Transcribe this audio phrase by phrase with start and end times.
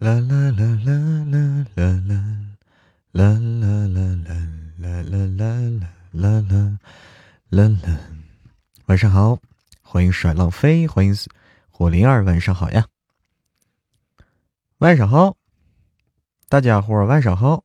[0.00, 2.16] 啦啦啦啦啦啦啦啦
[3.12, 4.16] 啦啦啦啦
[4.78, 5.02] 啦啦
[6.10, 6.78] 啦啦
[7.50, 7.98] 啦啦！
[8.86, 9.38] 晚上好，
[9.82, 11.14] 欢迎甩浪飞，欢迎
[11.68, 12.86] 火灵儿，晚上好呀！
[14.78, 15.36] 晚上好，
[16.48, 17.62] 大家伙儿晚上好！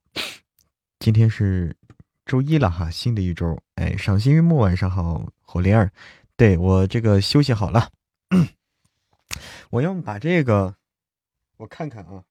[0.99, 1.77] 今天是
[2.25, 5.89] 周一了哈，新的一周，哎，赏心悦目，晚上好，火灵儿，
[6.35, 7.91] 对我这个休息好了，
[9.71, 10.75] 我要把这个。
[11.57, 12.23] 我看看啊，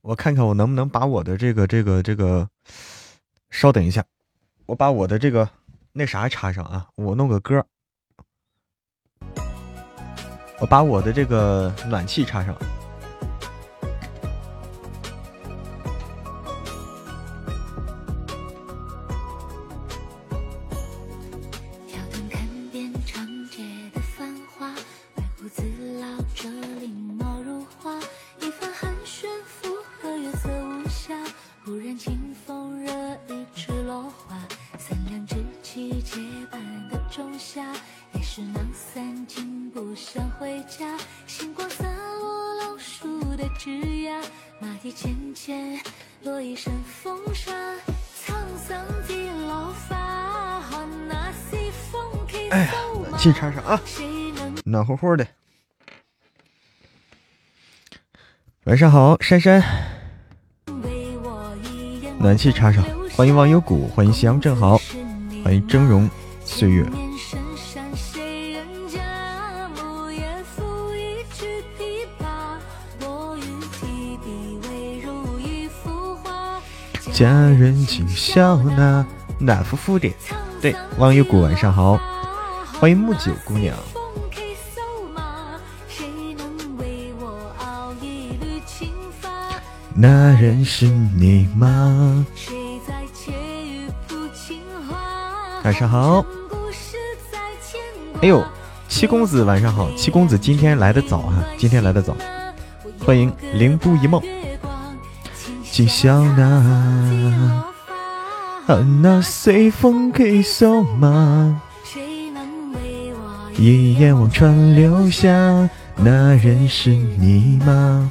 [0.00, 2.48] 我看看我能不能把我的这个这个这个，
[3.50, 4.04] 稍等一下，
[4.66, 5.48] 我把我的这个
[5.92, 7.66] 那啥插上啊，我弄个歌，
[10.58, 12.56] 我把我的这个暖气插上。
[54.82, 55.24] 暖乎乎的。
[58.64, 59.62] 晚上好，珊珊。
[62.18, 62.84] 暖气插上，
[63.16, 64.76] 欢迎忘忧谷，欢迎夕阳正好，
[65.44, 66.10] 欢迎峥嵘
[66.44, 66.84] 岁月。
[77.12, 79.06] 佳人今宵那
[79.38, 80.12] 暖乎乎的，
[80.60, 81.96] 对，忘忧谷晚上好。
[82.80, 83.76] 欢迎木九姑娘。
[90.02, 92.26] 那人是你吗？
[95.62, 96.26] 晚上好。
[98.20, 98.44] 哎呦，
[98.88, 102.16] 七公子晚上好，七公子今天来的早啊，今天来的早。
[103.06, 104.20] 欢迎灵都一梦。
[105.70, 107.64] 今宵那，
[109.00, 111.62] 那随风给送吗？
[113.56, 118.10] 一眼望穿流霞，那人是你吗？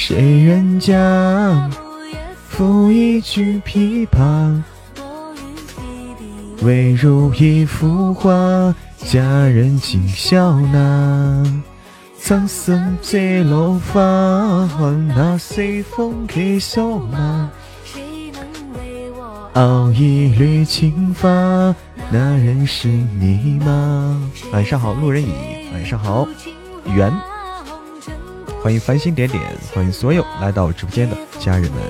[0.00, 1.68] 谁人家
[2.48, 4.62] 抚一曲琵琶，
[6.62, 8.32] 唯如一幅画。
[8.96, 11.44] 佳人今笑纳，
[12.16, 14.00] 苍生最落发，
[15.16, 17.50] 那随风给送吗？
[19.54, 21.74] 熬一缕青发。
[22.12, 24.30] 那人是你吗？
[24.52, 25.32] 晚上好，路人乙。
[25.72, 26.28] 晚上好，
[26.86, 27.12] 圆。
[28.62, 29.42] 欢迎繁星点点，
[29.74, 31.80] 欢迎所有来到直播间的家人们。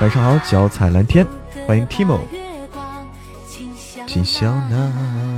[0.00, 1.26] 晚上好，脚踩蓝天。
[1.66, 2.18] 欢迎 Timo。
[4.06, 5.31] 金小南。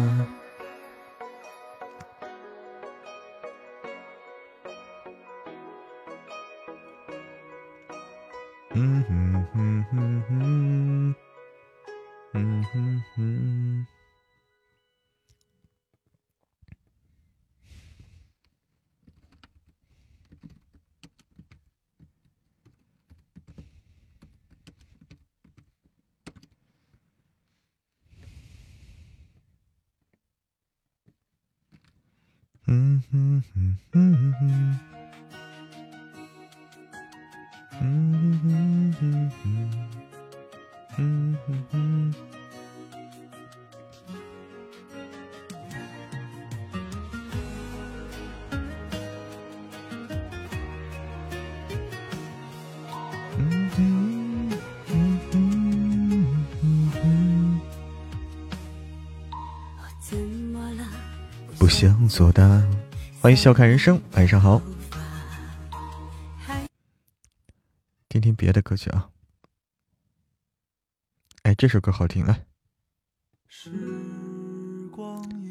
[63.24, 64.60] 欢迎笑看人生，晚上好。
[68.06, 69.08] 听听别的歌曲啊。
[71.44, 72.38] 哎，这首歌好听，来。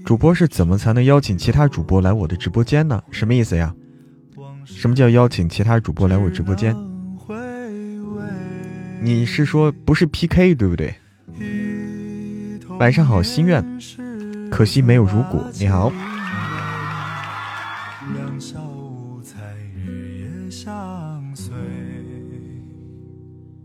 [0.06, 3.04] 主播是怎么才能邀请其他主播来我的直播间呢？
[3.10, 3.76] 什么意思呀？
[4.66, 6.76] 什么叫邀请其他主播来我直播间？
[9.02, 10.94] 你是说不是 PK 对不对？
[12.78, 13.66] 晚上好，心愿，
[14.52, 15.44] 可惜没有如果。
[15.60, 15.92] 你好。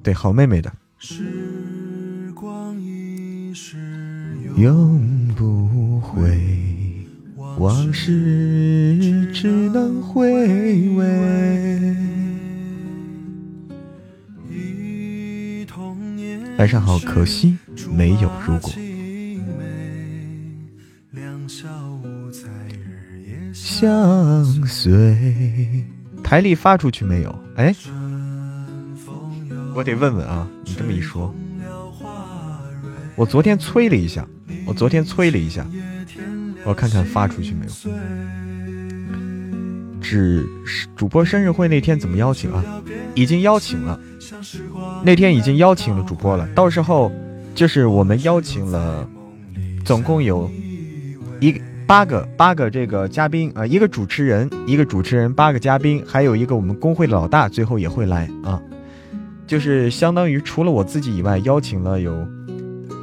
[0.08, 0.72] 对，好妹妹的。
[4.56, 6.40] 永不回。
[7.58, 11.94] 往事只能回味。
[16.56, 17.58] 晚上好，可惜
[17.94, 18.72] 没有如果。
[23.52, 25.84] 相随，
[26.24, 27.38] 台历发出去没有？
[27.56, 27.74] 哎，
[29.78, 30.44] 我得问问啊！
[30.64, 31.32] 你这么一说，
[33.14, 34.26] 我昨天催了一下，
[34.66, 35.64] 我昨天催了一下，
[36.64, 37.70] 我看看发出去没有。
[40.00, 40.44] 只
[40.96, 42.82] 主播生日会那天怎么邀请啊？
[43.14, 44.00] 已经邀请了，
[45.04, 46.44] 那天已经邀请了主播了。
[46.56, 47.12] 到时候
[47.54, 49.08] 就是我们邀请了，
[49.84, 50.50] 总共有
[51.38, 51.54] 一。
[51.86, 58.60] 八个八个这个嘉宾啊，一个主持人，一个主持人，八个嘉宾，还有一个我们工会的老大，最后也会来啊，
[59.48, 62.24] 就是相当于除了我自己以外，邀请了有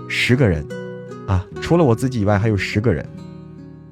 [0.07, 0.65] 十个人。
[1.27, 3.03] 啊，除了我自己以外还有十个人，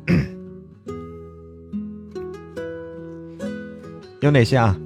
[4.22, 4.78] 有哪些啊？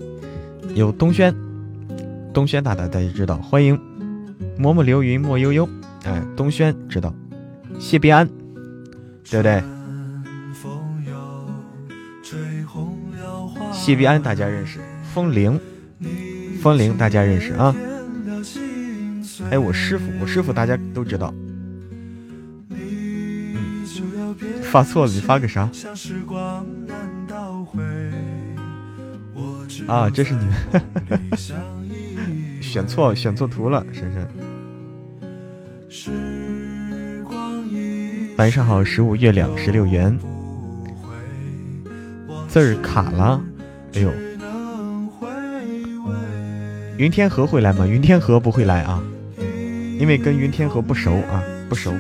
[0.73, 1.35] 有东轩，
[2.33, 3.77] 东轩大大大家知道，欢迎。
[4.57, 5.67] 默默流云莫悠悠，
[6.05, 7.13] 哎，东轩知道，
[7.77, 8.25] 谢必安，
[9.29, 9.61] 对不对？
[13.73, 14.79] 谢必安大家认识，
[15.13, 15.59] 风铃，
[16.67, 17.73] 风铃大家认识啊。
[19.49, 21.33] 哎，我师傅，我师傅大家都知道。
[22.71, 23.85] 嗯，
[24.63, 25.69] 发错了，你发个啥？
[29.87, 30.53] 啊，这是你们
[32.59, 34.27] 选错选错图了，珊珊。
[38.37, 40.19] 晚上好，十五月两十六圆，
[42.49, 43.41] 字儿卡了。
[43.93, 44.11] 哎呦，
[46.97, 47.85] 云天河会来吗？
[47.85, 48.99] 云天河不会来啊，
[49.99, 51.93] 因为跟云天河不熟啊，不熟。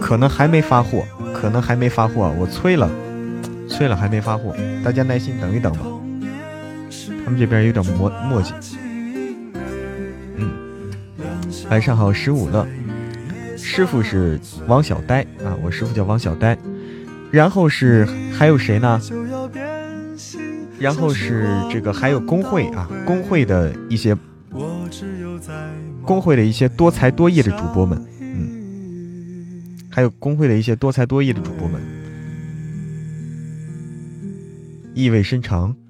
[0.00, 1.04] 可能还没发货。
[1.34, 2.90] 可能还没发货，我催了，
[3.76, 5.80] 催了还没发货，大家耐心等一等吧。
[7.22, 8.54] 他们这边有点磨磨叽。
[10.36, 10.50] 嗯，
[11.68, 12.66] 晚上好，十五了。
[13.58, 16.56] 师傅是王小呆啊，我师傅叫王小呆。
[17.30, 18.98] 然后是还有谁呢？
[20.78, 24.16] 然后是这个还有工会啊，工会的一些，
[26.02, 28.02] 工会的一些多才多艺的主播们。
[28.20, 31.80] 嗯还有工会的一些多才多艺的主播们，
[34.96, 35.76] 意味深长。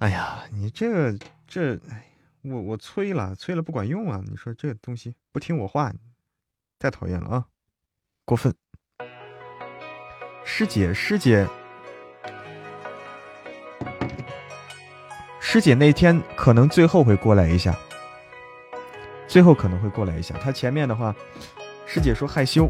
[0.00, 1.12] 哎呀，你这
[1.46, 1.78] 这，
[2.40, 4.22] 我我催了，催了不管用啊！
[4.26, 5.92] 你说这东西不听我话，
[6.78, 7.44] 太讨厌了啊，
[8.24, 8.54] 过分！
[10.44, 11.46] 师姐，师姐，
[15.40, 17.76] 师姐那天可能最后会过来一下。
[19.28, 21.14] 最后可能会过来一下，他前面的话，
[21.86, 22.66] 师姐说害羞，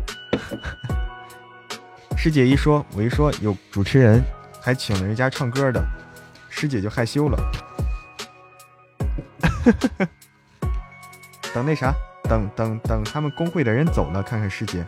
[2.22, 4.22] 师姐一说，我一说有主持人，
[4.60, 5.84] 还请了人家唱歌的，
[6.48, 7.36] 师姐就害羞了。
[11.52, 14.86] 等那啥，等等等他们工会的人走了，看看师姐，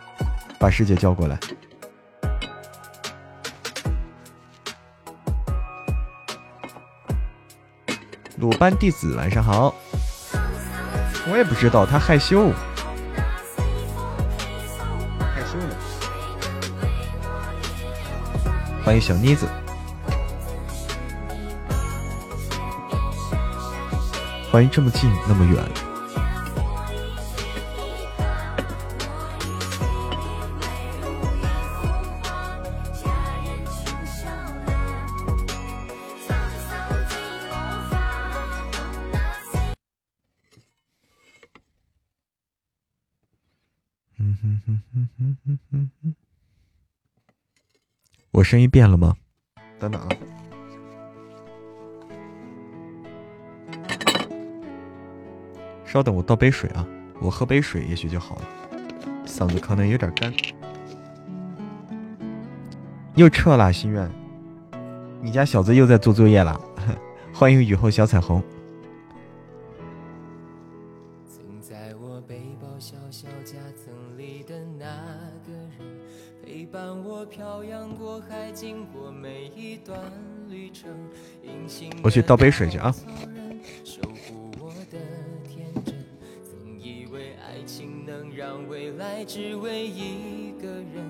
[0.61, 1.37] 把师姐叫过来。
[8.37, 9.75] 鲁班弟子，晚上好。
[11.29, 12.53] 我也不知道，他害羞，
[18.85, 19.49] 欢迎小妮子，
[24.53, 25.84] 欢迎这么近那么远。
[48.35, 49.15] 我声音变了吗？
[49.79, 50.09] 等等啊，
[55.85, 56.85] 稍等，我倒杯水啊，
[57.21, 58.43] 我喝杯水也许就好了，
[59.25, 60.35] 嗓子可能有点干。
[63.15, 64.11] 又撤了，心愿，
[65.23, 66.61] 你家小子又在做作业了。
[67.33, 68.43] 欢迎雨后小彩虹。
[71.67, 74.87] 在我背包小小夹层里的那
[75.47, 75.99] 个人，
[76.45, 79.99] 陪伴我漂洋过海，经过每一段
[80.51, 80.91] 旅程，
[81.43, 82.95] 隐形，我去倒杯水去啊，
[83.83, 84.99] 守护我的
[85.49, 85.95] 天真，
[86.43, 91.03] 曾以为爱情能让未来只为一个人，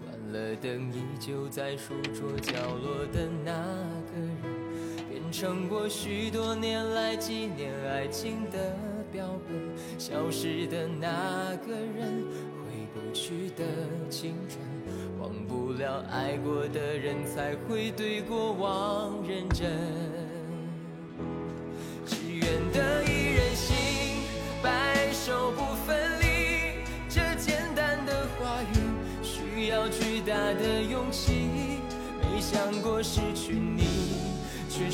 [0.00, 3.52] 关了灯依旧在书桌角落的那
[4.10, 8.87] 个人，变成我许多年来纪念爱情的。
[9.98, 12.24] 消失的那个人，
[12.62, 13.64] 回不去的
[14.08, 14.60] 青春，
[15.18, 19.68] 忘不了爱过的人，才会对过往认真。
[22.06, 23.74] 只愿得一人心，
[24.62, 26.84] 白首不分离。
[27.08, 28.78] 这简单的话语，
[29.24, 31.80] 需要巨大的勇气。
[32.22, 33.82] 没想过失去你，
[34.70, 34.88] 却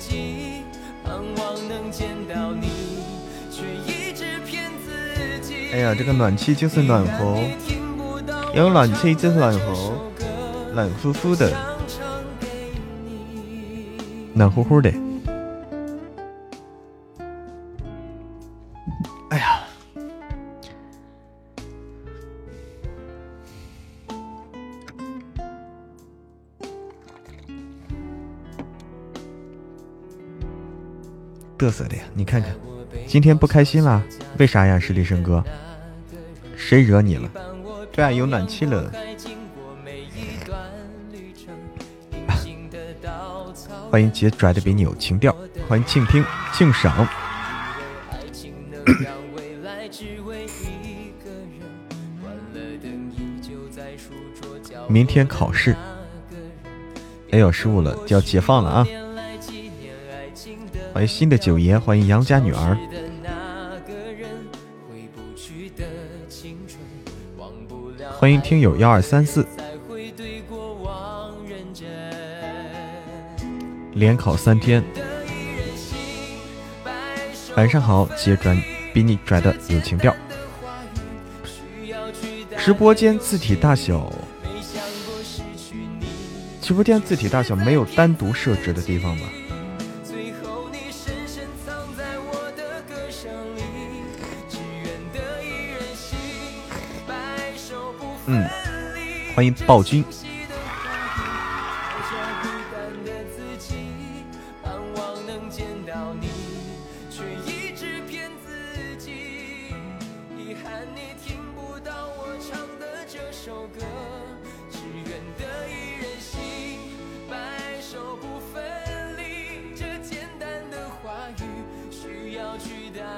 [0.00, 0.62] 己。
[1.04, 2.68] 盼望能见到你，
[3.50, 5.70] 却一直骗自己。
[5.72, 7.38] 哎呀，这个暖气就是暖和，
[8.54, 9.92] 有暖气就是暖和，
[10.74, 11.52] 暖乎乎的，
[14.34, 14.92] 暖乎乎的。
[31.60, 32.02] 嘚瑟的呀！
[32.14, 32.50] 你看看，
[33.06, 34.02] 今天不开心啦？
[34.38, 35.44] 为啥呀，实力生哥？
[36.56, 37.28] 谁惹你了？
[37.92, 38.90] 对啊，有暖气了。
[43.90, 45.36] 欢迎姐拽的比你有情调，
[45.68, 47.06] 欢迎静听静赏。
[54.88, 55.76] 明天考试，
[57.32, 58.86] 哎呦，失误了，就要解放了啊！
[60.92, 62.76] 欢迎新的九爷，欢迎杨家女儿。
[68.18, 69.46] 欢迎听友幺二三四。
[73.92, 74.84] 连考三天，
[77.56, 78.56] 晚上好，接拽
[78.92, 80.14] 比你拽的有情调。
[82.58, 84.12] 直播间字体大小，
[86.60, 89.26] 直播间字体大小没有单独设置的地方吧？
[98.32, 98.48] 嗯，
[99.34, 100.04] 欢迎暴君。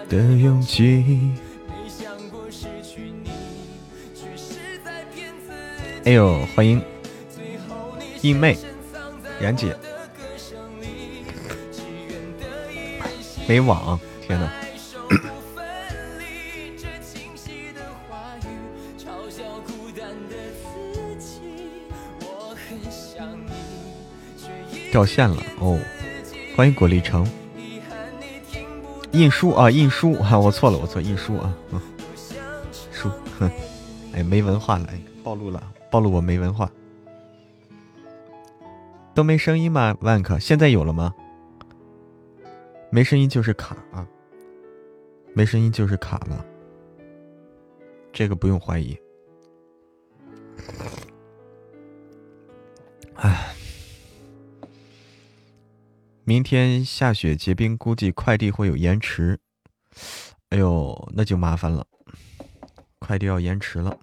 [0.09, 1.52] 的勇气。
[6.05, 6.83] 哎呦，欢迎
[8.23, 8.59] 印妹、
[9.41, 9.77] 然姐，
[13.47, 14.51] 没网，天哪！
[24.91, 25.79] 掉线了哦，
[26.57, 27.25] 欢迎果粒橙。
[29.13, 30.15] 印书啊，印书。
[30.15, 31.81] 啊，我错了，我错，印书啊，嗯，
[32.93, 33.49] 书，哼，
[34.13, 34.89] 哎，没文化了，
[35.33, 36.71] 暴露了，暴露我没文化，
[39.15, 39.97] 都没声音吗？
[40.03, 41.15] 万克，现在有了吗？
[42.91, 44.07] 没声音就是卡啊，
[45.35, 46.45] 没声音就是卡了，
[48.13, 48.95] 这个不用怀疑。
[53.15, 53.55] 哎。
[56.25, 59.41] 明天下雪结冰，估计快递会有延迟。
[60.51, 61.87] 哎呦，那就麻烦了，
[62.99, 63.99] 快递要延迟了。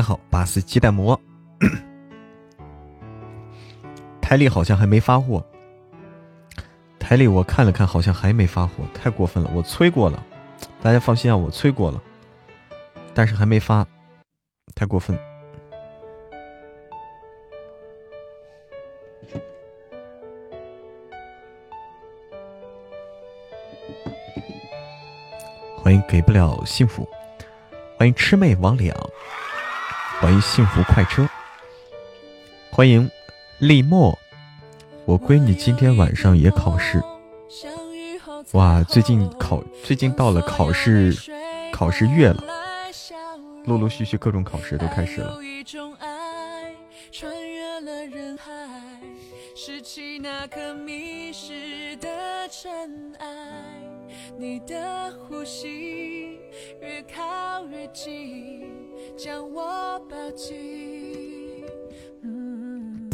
[0.00, 1.20] 安好，巴斯鸡蛋馍，
[4.22, 5.44] 台里好像还没发货。
[6.98, 9.50] 台里我看了看，好像还没发货，太过分了！
[9.54, 10.24] 我催过了，
[10.80, 12.02] 大家放心啊，我催过了，
[13.12, 13.86] 但是还没发，
[14.74, 15.14] 太过分。
[25.76, 27.06] 欢迎给不了幸福，
[27.98, 28.94] 欢迎魑魅魍魉。
[30.20, 31.26] 欢迎幸福快车，
[32.70, 33.10] 欢迎
[33.58, 34.18] 立墨，
[35.06, 37.02] 我闺女今天晚上也考试。
[38.52, 41.16] 哇，最近考，最近到了考试
[41.72, 42.44] 考试月了，
[43.64, 45.38] 陆陆续续各种考试都开始了。
[54.38, 56.38] 你的呼吸
[56.80, 58.79] 越靠越近，
[59.16, 61.64] 将我抱紧。
[62.22, 63.08] 嗯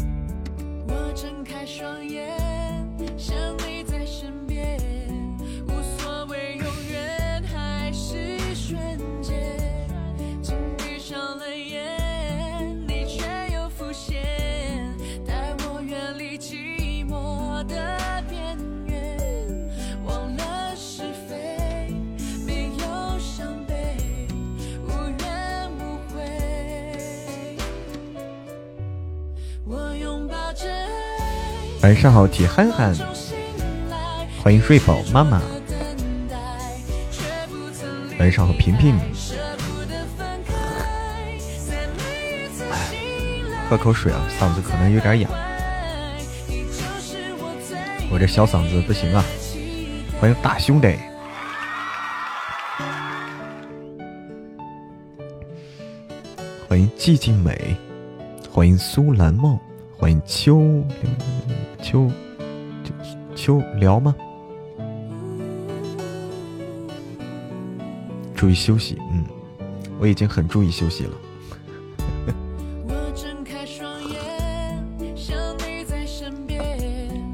[0.87, 2.37] 我睁开双眼，
[3.17, 3.35] 想
[31.87, 32.93] 晚上好，铁憨憨，
[34.43, 35.41] 欢迎睡宝妈妈。
[38.19, 38.99] 晚上好，平平。
[43.69, 45.29] 喝口水啊，嗓子可能有点哑。
[48.11, 49.23] 我这小嗓子不行啊。
[50.19, 50.93] 欢迎大兄弟。
[56.67, 57.77] 欢迎寂静美。
[58.51, 59.57] 欢迎苏兰梦。
[59.97, 60.83] 欢迎秋。
[61.89, 62.11] 秋
[63.33, 64.13] 秋聊吗？
[68.35, 69.23] 注意休息，嗯，
[69.97, 71.11] 我已经很注意休息了。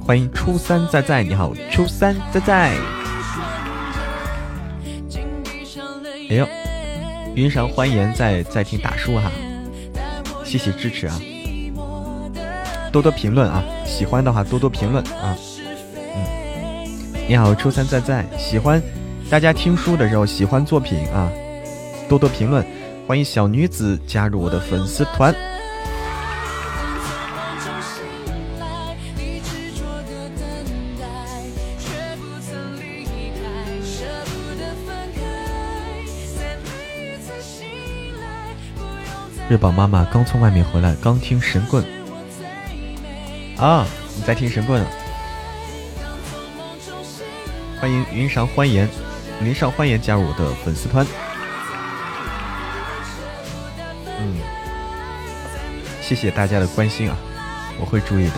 [0.06, 2.78] 欢迎初三在在，你好，初三在在。
[6.30, 6.48] 哎呦，
[7.34, 9.32] 云裳欢颜在在听大叔哈，
[10.46, 11.20] 谢谢支持啊。
[12.94, 13.64] 多多评论啊！
[13.88, 15.36] 喜欢的话多多评论啊！
[16.16, 18.80] 嗯，你好，初三在在，喜欢
[19.32, 21.28] 大家听书的时候喜欢作品啊，
[22.08, 22.64] 多多评论，
[23.08, 25.34] 欢迎小女子加入我的粉丝团。
[39.50, 41.84] 日宝妈妈刚从外面回来，刚听神棍。
[43.58, 43.86] 啊！
[44.16, 44.88] 你在听神棍啊？
[47.80, 48.88] 欢迎云上欢颜，
[49.42, 51.06] 云上欢颜加入我的粉丝团。
[54.20, 54.38] 嗯，
[56.02, 57.18] 谢谢大家的关心啊，
[57.80, 58.36] 我会注意的。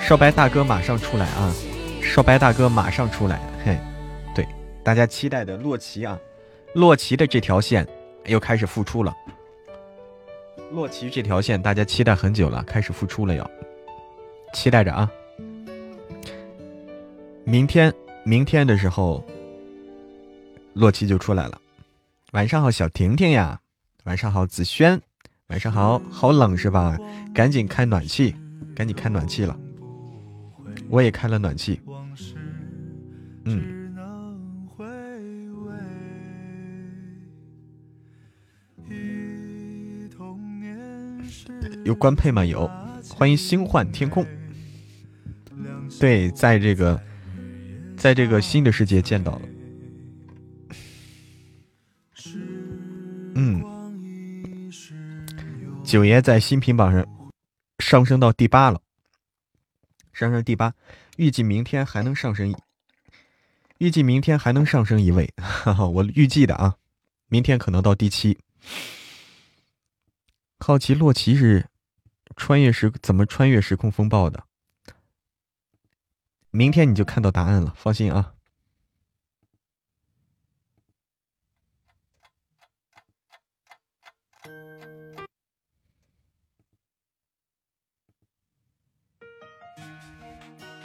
[0.00, 1.52] 少白大哥马上出来啊！
[2.02, 3.78] 少白大哥马上出来，嘿，
[4.34, 4.46] 对，
[4.82, 6.18] 大家期待的洛奇啊，
[6.74, 7.86] 洛奇的这条线
[8.26, 9.14] 又开始复出了。
[10.72, 13.48] 洛奇这条线，大家期待很久了，开始复出了，要
[14.52, 15.10] 期待着啊！
[17.44, 17.92] 明天，
[18.24, 19.24] 明天的时候，
[20.72, 21.60] 洛奇就出来了。
[22.32, 23.60] 晚上好，小婷婷呀！
[24.04, 25.00] 晚上好，子轩！
[25.48, 26.98] 晚上好，好冷是吧？
[27.34, 28.34] 赶紧开暖气，
[28.74, 29.56] 赶紧开暖气了。
[30.88, 31.80] 我也开了暖气。
[33.44, 33.73] 嗯。
[41.84, 42.44] 有官配吗？
[42.44, 42.66] 有，
[43.10, 44.26] 欢迎星幻天空。
[46.00, 47.00] 对，在这个，
[47.96, 49.42] 在这个新的世界见到了。
[53.34, 53.62] 嗯，
[55.84, 57.06] 九爷在新品榜上
[57.78, 58.80] 上升到第八了，
[60.14, 60.72] 上升第八，
[61.18, 62.54] 预计明天还能上升，
[63.76, 66.76] 预计明天还能上升一位，哈哈，我预计的啊，
[67.28, 68.38] 明天可能到第七。
[70.58, 71.66] 好奇洛奇是。
[72.36, 74.44] 穿越时怎么穿越时空风暴的？
[76.50, 78.34] 明天你就看到答案了，放心啊！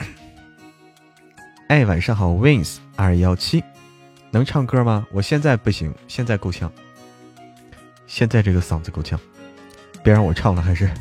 [1.68, 3.62] 哎，晚上好，Wins 二幺七，
[4.32, 5.06] 能唱歌吗？
[5.12, 6.72] 我现在不行，现在够呛，
[8.08, 9.20] 现在这个嗓子够呛，
[10.02, 10.92] 别让我唱了，还是。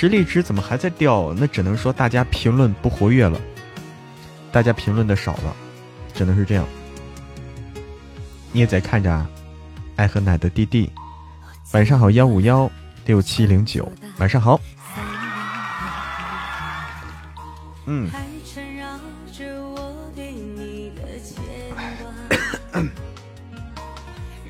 [0.00, 1.34] 实力值怎么还在掉？
[1.36, 3.38] 那只能说大家评论不活跃了，
[4.50, 5.54] 大家评论的少了，
[6.14, 6.64] 只能是这样。
[8.50, 9.28] 你也在看着啊，
[9.96, 10.90] 爱喝奶的弟弟，
[11.72, 12.70] 晚上好幺五幺
[13.04, 14.58] 六七零九，晚上好。
[17.84, 18.10] 嗯。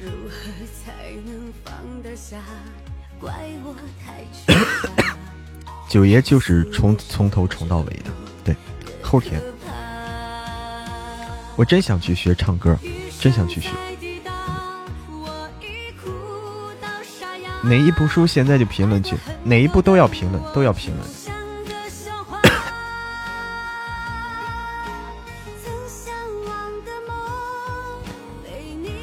[0.01, 0.93] 如何才
[1.27, 2.37] 能放得下？
[3.19, 3.35] 怪
[3.65, 5.10] 我太痴
[5.91, 8.13] 九爷就是从从头重到尾的，
[8.45, 8.55] 对，
[9.03, 9.43] 后天。
[11.57, 12.79] 我真想去学唱歌，
[13.19, 13.71] 真想去学。
[17.65, 21.05] 哪一部书现在就评论去，哪一部都要评论，都要评论。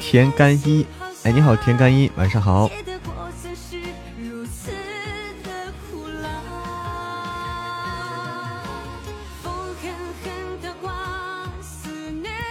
[0.00, 0.86] 田干一，
[1.22, 2.70] 哎，你好，田干一，晚上好。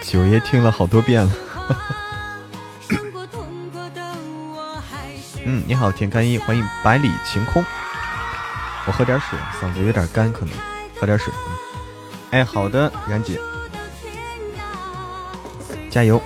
[0.08, 1.30] 九爷听了好多遍了。
[5.44, 7.62] 嗯，你好，田干一，欢迎百里晴空。
[8.86, 10.56] 我喝点水，嗓子有点干，可能
[10.98, 11.34] 喝点水。
[12.32, 13.38] 哎，好的，冉姐，
[15.90, 16.22] 加油。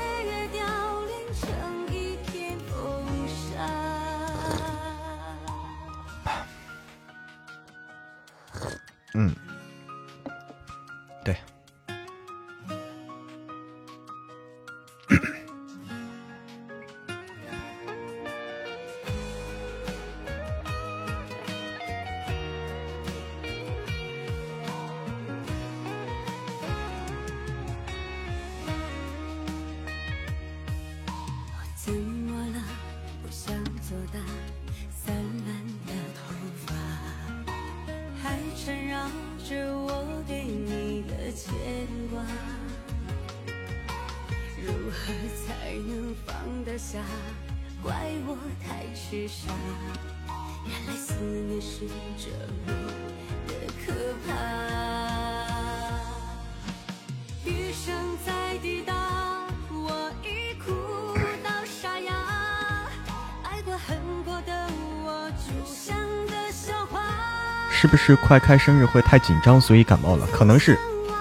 [68.04, 70.76] 是快开生日会太紧张，所以感冒了，可能是，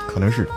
[0.08, 0.48] 可能是。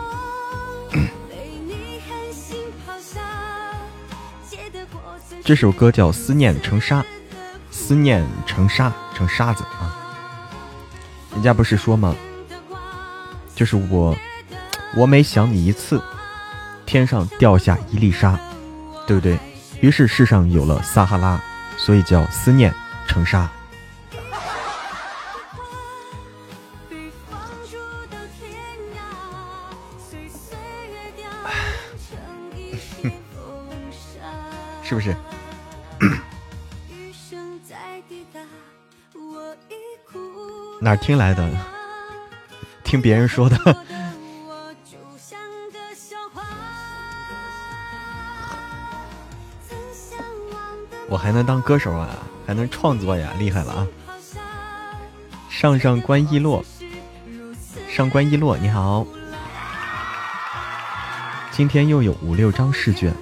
[5.44, 7.02] 这首歌叫《思念成沙》，
[7.70, 9.94] 思念成沙，成沙子啊。
[11.34, 12.16] 人家不是说吗？
[13.54, 14.16] 就是我，
[14.96, 16.00] 我每想你一次，
[16.86, 18.38] 天上掉下一粒沙，
[19.06, 19.38] 对不对？
[19.82, 21.38] 于是世上有了撒哈拉，
[21.76, 22.74] 所以叫思念
[23.06, 23.46] 成沙。
[40.80, 41.48] 哪听来的？
[42.82, 43.56] 听别人说的。
[51.08, 52.08] 我还能当歌手啊，
[52.46, 53.86] 还能创作呀，厉害了啊！
[55.48, 56.64] 上上官一洛，
[57.88, 59.06] 上官一洛，你好。
[61.50, 63.14] 今天又有五六张试卷。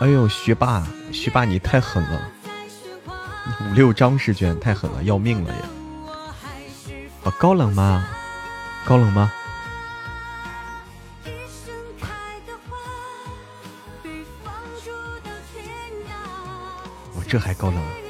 [0.00, 2.20] 哎呦，学霸，学霸你太狠了！
[3.60, 5.60] 五六张试卷太狠了，要命了呀！
[7.24, 8.06] 啊，高冷吗？
[8.84, 9.32] 高冷吗？
[17.14, 18.05] 我这还高冷？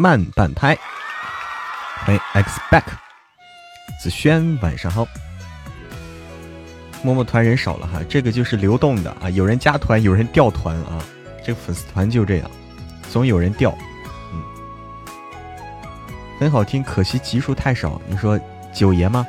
[0.00, 0.78] 慢半拍，
[2.04, 2.84] 欢迎 X back，
[4.00, 5.04] 子轩晚上好。
[7.02, 11.04] 默默团人少了哈，这个就是流动的啊，有人加团，有人掉团啊，
[11.44, 12.48] 这个粉丝团就这样，
[13.10, 13.76] 总有人掉。
[14.32, 14.40] 嗯，
[16.38, 18.00] 很好听，可惜集数太少。
[18.06, 18.38] 你说
[18.72, 19.26] 九爷吗？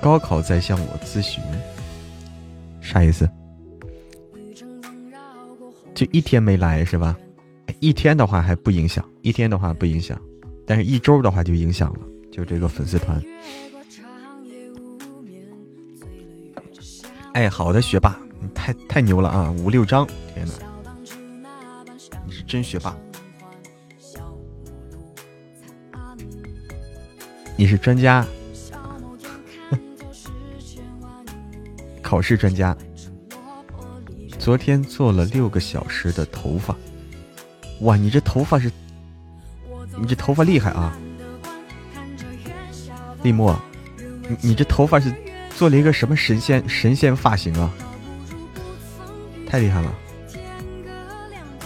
[0.00, 1.40] 高考在向我咨询，
[2.80, 3.30] 啥意思？
[5.94, 7.16] 就一天没来是吧？
[7.84, 10.18] 一天的话还不影响，一天的话不影响，
[10.66, 12.00] 但是一周的话就影响了。
[12.32, 13.22] 就这个粉丝团。
[17.34, 19.54] 哎，好的，学霸，你太太牛了啊！
[19.58, 20.54] 五六张，天哪，
[22.24, 22.96] 你是真学霸，
[27.54, 28.26] 你是专家，
[32.00, 32.74] 考试专家。
[34.38, 36.74] 昨天做了六个小时的头发，
[37.80, 38.70] 哇，你这头发是，
[39.98, 40.96] 你这头发厉害啊！
[43.22, 43.58] 立墨，
[44.28, 45.12] 你你这头发是
[45.56, 47.70] 做了一个什么神仙神仙发型啊？
[49.46, 49.94] 太厉害了，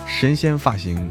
[0.06, 1.10] 神仙发型。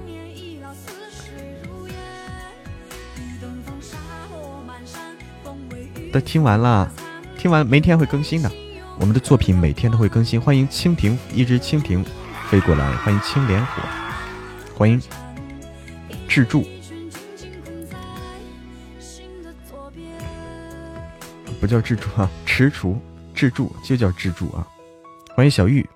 [6.11, 6.91] 都听完了，
[7.37, 8.51] 听完明天会更新的。
[8.99, 12.03] 我们的作品每天都会更新，欢迎蜻蜓，一只蜻蜓
[12.49, 13.83] 飞过来，欢迎青莲火，
[14.77, 15.01] 欢迎。
[16.27, 16.63] 智柱，
[21.59, 22.95] 不叫智柱啊，踟蹰。
[23.33, 24.67] 志柱就叫智柱啊，
[25.35, 25.87] 欢迎小玉，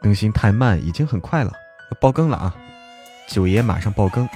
[0.00, 1.50] 更新太慢，已经很快了，
[1.90, 2.54] 要爆更了啊，
[3.28, 4.28] 九爷马上爆更。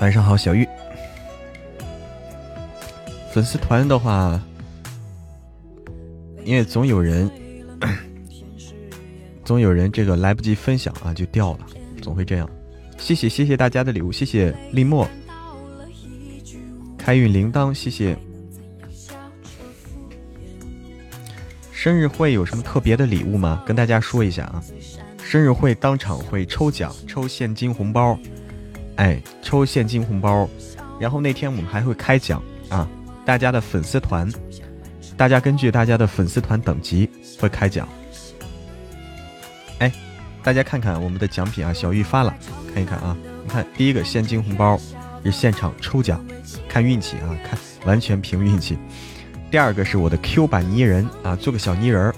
[0.00, 0.68] 晚上好，小玉。
[3.32, 4.40] 粉丝团的话，
[6.44, 7.30] 因为总有人，
[9.44, 11.66] 总有人这个来不及分享啊，就掉了，
[12.00, 12.48] 总会这样。
[12.98, 15.08] 谢谢谢谢大家的礼物，谢谢立墨，
[16.96, 18.16] 开运铃铛，谢谢。
[21.72, 23.62] 生日会有什么特别的礼物吗？
[23.66, 24.62] 跟大家说一下啊，
[25.22, 28.18] 生日会当场会抽奖，抽现金红包。
[28.96, 30.48] 哎，抽现金红包，
[31.00, 32.86] 然后那天我们还会开奖啊！
[33.24, 34.30] 大家的粉丝团，
[35.22, 37.08] 大家根据大家的粉丝团等级
[37.38, 37.88] 会开奖。
[39.78, 39.92] 哎，
[40.42, 42.34] 大家看看我们的奖品啊，小玉发了，
[42.74, 43.16] 看一看啊！
[43.44, 44.76] 你看第一个现金红包
[45.24, 46.20] 是现场抽奖，
[46.68, 48.76] 看运气啊，看完全凭运气。
[49.48, 52.14] 第二个是我的 Q 版泥人啊，做个小泥人儿。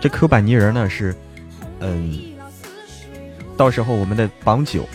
[0.00, 1.14] 这 Q 版泥人呢是，
[1.80, 2.18] 嗯，
[3.58, 4.88] 到时候我们的榜九。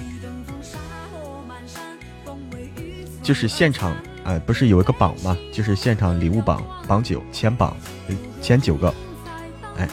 [3.22, 5.38] 就是现场，哎，不是有一个榜吗？
[5.52, 7.76] 就是现场礼物榜榜九前榜，
[8.42, 8.94] 前九个，
[9.78, 9.88] 哎，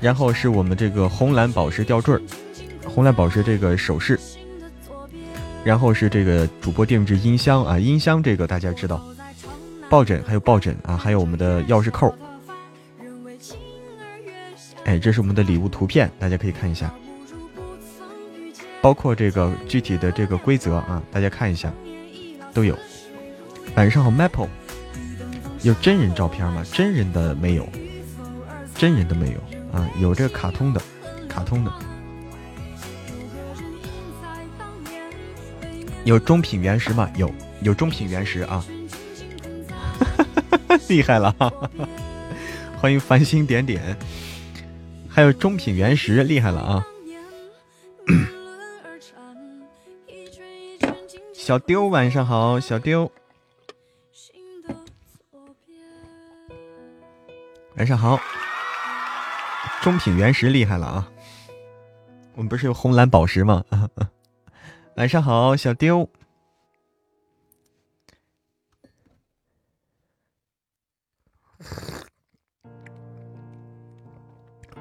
[0.00, 2.22] 然后是我们这个红蓝宝石吊坠儿，
[2.88, 4.18] 红蓝宝石这个首饰，
[5.64, 9.04] 然后是这个主播定制音箱啊，音箱这个大家知道，
[9.90, 12.14] 抱枕还有抱枕啊，还有我们的钥匙扣，
[14.84, 16.92] 哎，这是我们的礼物图片，大家可以看一下。
[18.80, 21.72] 包括这个具体的这个规则啊，大家看一下，
[22.56, 22.74] 都有。
[23.74, 24.48] 晚上好，Maple，
[25.60, 26.64] 有真人照片吗？
[26.72, 27.68] 真人的没有，
[28.74, 30.80] 真人的没有啊，有这个卡通的，
[31.28, 31.72] 卡通的。
[36.04, 37.10] 有中品原石吗？
[37.16, 38.64] 有，有中品原石啊，
[40.88, 41.34] 厉害了，
[42.80, 43.94] 欢迎繁星点点，
[45.10, 46.86] 还有中品原石，厉害了啊。
[51.46, 53.08] 小丢，晚上好，小丢。
[57.76, 58.18] 晚上好，
[59.80, 61.08] 中品原石厉害了啊！
[62.34, 63.64] 我们不是有红蓝宝石吗？
[64.96, 66.10] 晚上好，小丢。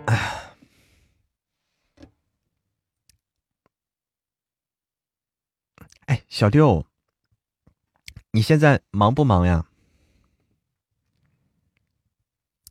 [0.06, 0.45] 哎，
[6.06, 6.86] 哎小丢，
[8.32, 9.66] 你现在忙不忙呀？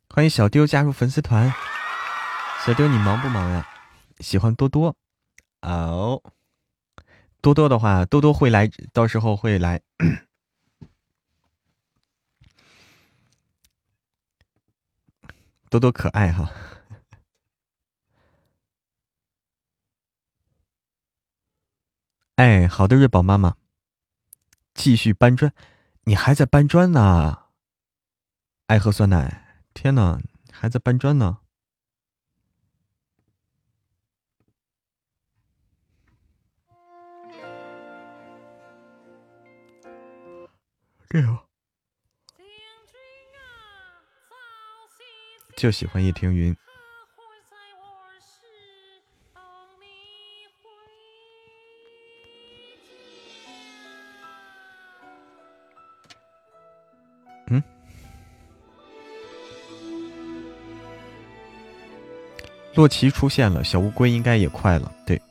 [0.09, 1.53] 欢迎小丢加入粉丝团。
[2.65, 3.67] 小丢，你忙不忙呀？
[4.19, 4.95] 喜欢多多
[5.61, 6.21] 哦。
[7.41, 9.81] 多多的话，多多会来，到时候会来。
[15.69, 16.49] 多多可爱哈。
[22.35, 23.55] 哎，好的，瑞宝妈妈，
[24.73, 25.53] 继续搬砖，
[26.03, 27.45] 你还在搬砖呢？
[28.67, 30.19] 爱喝酸奶，天哪，
[30.51, 31.37] 还在搬砖呢？
[41.07, 41.45] 对啊，
[45.55, 46.53] 就喜欢叶听云。
[62.75, 64.91] 洛奇出现了，小乌龟应该也快了。
[65.05, 65.21] 对，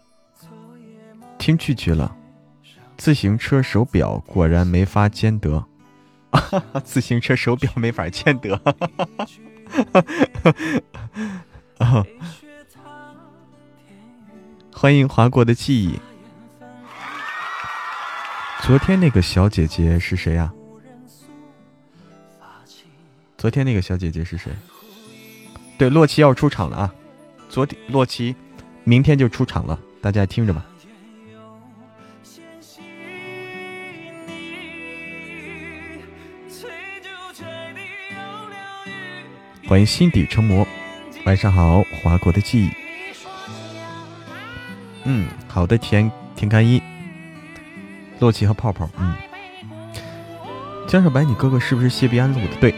[1.39, 2.17] 听蛐蛐了。
[2.97, 5.65] 自行车手表果然没法兼得，
[6.85, 8.59] 自行车手表没法兼得。
[14.73, 15.99] 欢迎划过的记忆。
[18.63, 20.53] 昨天那个小姐姐是谁呀？
[23.37, 24.53] 昨天那个小姐姐是谁？
[25.77, 26.95] 对，洛奇要出场了啊！
[27.55, 28.35] 昨天洛奇，
[28.83, 30.67] 明天就出场了，大家听着吧。
[39.69, 40.67] 欢迎心底成魔，
[41.27, 42.71] 晚上好，华国的记忆。
[45.05, 46.83] 嗯，好的，田田开一，
[48.19, 49.15] 洛奇和泡泡，嗯，
[50.89, 52.57] 江小白，你哥哥是不是谢必安路的？
[52.61, 52.75] 对，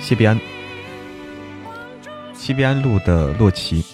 [0.00, 0.36] 谢必安，
[2.50, 3.84] 西边路的洛奇。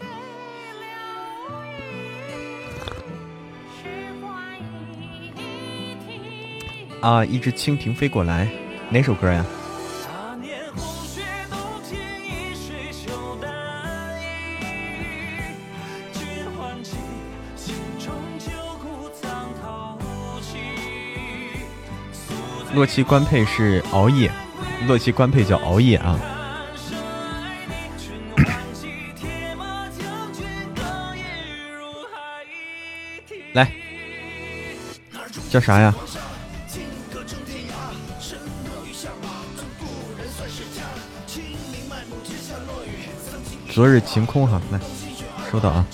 [7.03, 8.49] 啊，一只蜻蜓飞过来，
[8.89, 9.45] 哪首歌呀？
[22.75, 24.33] 洛奇官配是熬夜，
[24.87, 26.19] 洛奇官配叫熬夜啊。
[35.57, 35.95] 叫啥呀？
[43.73, 44.79] 昨日晴空哈，来，
[45.51, 45.87] 收到啊。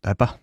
[0.00, 0.34] 来吧，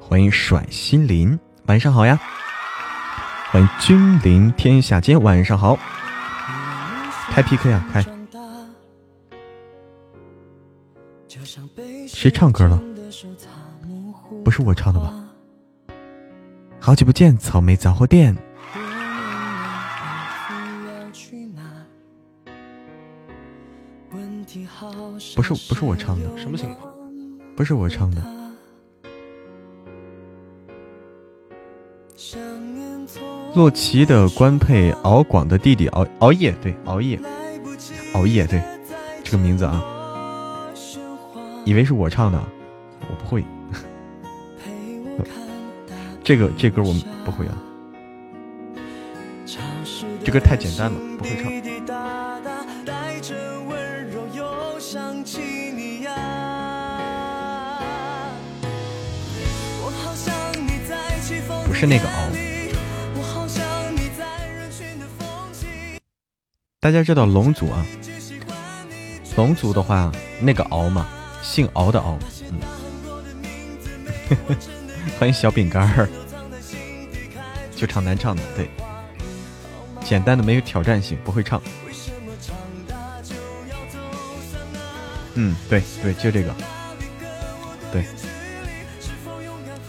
[0.00, 2.18] 欢迎甩心灵，晚上好呀！
[3.56, 5.78] 欢迎君临天下间，晚上好。
[7.30, 8.04] 开 PK 啊，开！
[12.06, 12.78] 谁唱歌了？
[14.44, 15.10] 不是我唱的吧？
[16.78, 18.36] 好久不见，草莓杂货店。
[25.34, 26.92] 不是不是我唱的，什么情况？
[27.56, 28.22] 不是我唱的。
[33.56, 37.18] 洛奇的官配敖广的弟弟熬熬夜，对熬夜
[38.12, 38.60] 熬夜，对
[39.24, 39.82] 这个名字啊，
[41.64, 42.38] 以为是我唱的，
[43.08, 43.42] 我不会。
[46.22, 47.56] 这个这歌我们不会啊，
[50.22, 51.50] 这歌太简单了，不会唱。
[61.72, 62.25] 是那个敖，
[66.86, 67.84] 大家知道龙族啊？
[69.34, 71.08] 龙族的话，那个敖嘛，
[71.42, 72.16] 姓敖的敖。
[72.48, 72.60] 嗯，
[75.18, 76.08] 欢迎小饼干儿，
[77.74, 78.70] 就唱难唱的，对，
[80.04, 81.60] 简单的没有挑战性，不会唱。
[85.34, 86.54] 嗯，对对，就这个，
[87.90, 88.04] 对。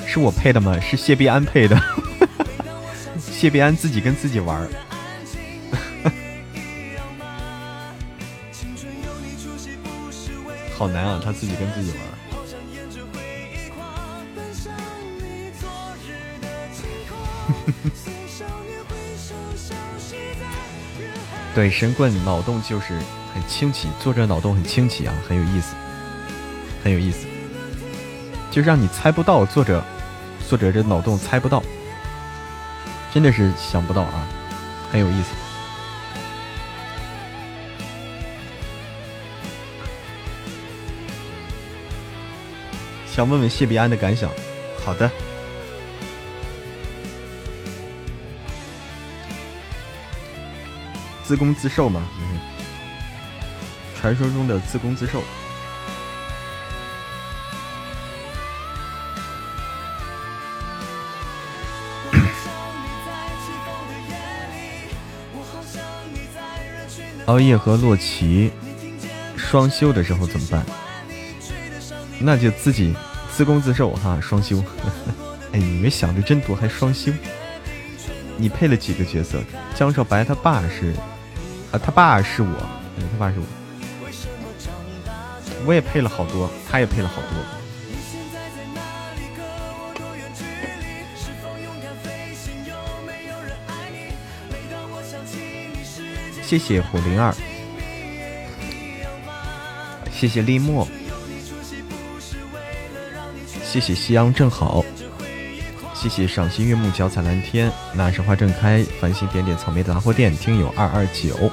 [0.08, 0.80] 是我配的吗？
[0.80, 1.80] 是谢必安配的。
[3.22, 4.68] 谢必安自己跟自己玩儿，
[10.78, 11.20] 好难啊！
[11.24, 12.00] 他自己跟自己玩。
[21.56, 23.00] 对，神棍脑洞就是
[23.34, 25.74] 很清奇，作者脑洞很清奇啊，很有意思，
[26.84, 27.26] 很有意思，
[28.52, 29.84] 就让你猜不到作者。
[30.48, 31.64] 作者这脑洞猜不到，
[33.12, 34.28] 真的是想不到啊，
[34.92, 35.30] 很有意思。
[43.18, 44.30] 想问问谢必安的感想。
[44.86, 45.10] 好的，
[51.24, 52.40] 自攻自受嘛，嗯，
[54.00, 55.24] 传说中的自攻自受。
[67.26, 68.52] 熬夜和洛奇
[69.36, 70.64] 双休的时候怎么办？
[72.20, 72.96] 那就自己
[73.38, 74.64] 自攻自受哈，双休。
[75.54, 77.14] 哎，你们想的真多，还双休？
[78.36, 79.40] 你配了几个角色？
[79.76, 80.96] 江少白他爸是
[81.72, 82.58] 啊，他爸是我，
[82.98, 83.46] 他爸是我。
[85.68, 87.30] 我也配了好多，他也配了好多。
[96.42, 97.36] 谢谢虎灵儿，
[100.12, 100.88] 谢谢立墨，
[103.70, 104.82] 谢谢夕阳正好，
[105.94, 111.52] 谢谢赏心悦目，脚踩蓝天，那时花正开，繁星点点，草莓杂货店，听友二二九，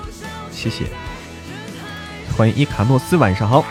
[0.53, 0.85] 谢谢，
[2.37, 3.65] 欢迎伊卡诺斯，晚上好，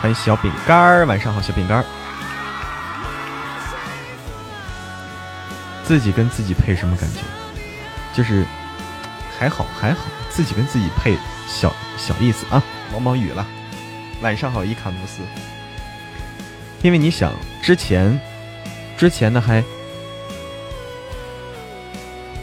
[0.00, 1.84] 欢迎小饼干儿，晚上好，小饼干儿，
[5.84, 7.20] 自己跟自己配什么感觉？
[8.12, 8.44] 就是
[9.38, 12.60] 还好还好，自己跟自己配小小意思啊，
[12.92, 13.46] 毛毛雨了，
[14.22, 15.22] 晚上好，伊卡诺斯，
[16.84, 17.32] 因为你想
[17.62, 18.20] 之前。
[18.96, 19.62] 之前呢还，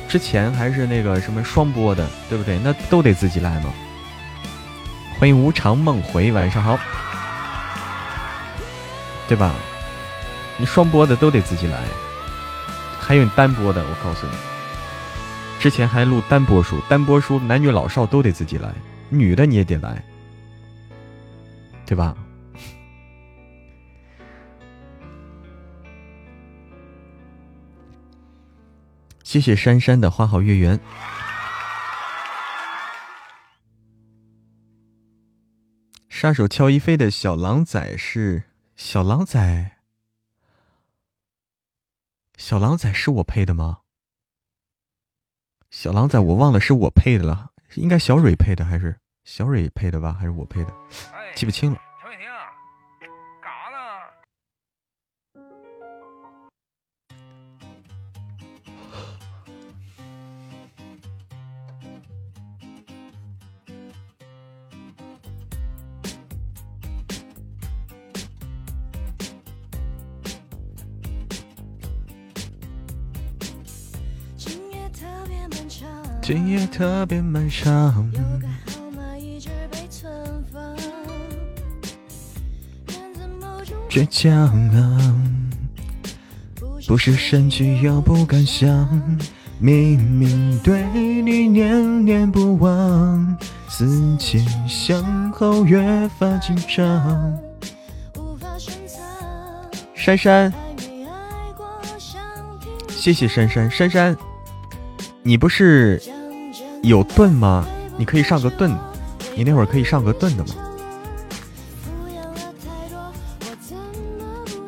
[0.09, 2.59] 之前还是那个什么双播的，对不对？
[2.61, 3.73] 那都得自己来嘛。
[5.17, 6.77] 欢迎无常梦回，晚上好，
[9.29, 9.55] 对吧？
[10.57, 11.79] 你双播的都得自己来，
[12.99, 14.33] 还有你单播的，我告诉你，
[15.57, 18.69] 之前还录单播书，单播书男女老少都得自己来，
[19.07, 20.03] 女的你也得来，
[21.85, 22.13] 对吧？
[29.31, 30.77] 谢谢珊珊的花好月圆。
[36.09, 38.43] 杀手乔一飞的小狼崽是
[38.75, 39.77] 小狼崽，
[42.35, 43.77] 小狼崽是我配的吗？
[45.69, 50.11] 小狼崽我忘了是我配的了，应该小蕊配的还是小蕊配的吧？
[50.11, 50.73] 还是我配的？
[51.35, 51.79] 记不清了。
[76.21, 78.09] 今夜特别漫长。
[83.89, 84.31] 倔强
[84.69, 85.15] 啊，
[86.87, 88.87] 不是生气又不敢想，
[89.59, 97.37] 明明对你念念不忘，思前想后越发紧张。
[99.95, 100.53] 珊珊，
[102.87, 104.15] 谢谢珊珊，珊珊，
[105.23, 106.01] 你不是。
[106.83, 107.63] 有盾吗？
[107.95, 108.75] 你可以上个盾，
[109.35, 110.55] 你那会儿可以上个盾的吗？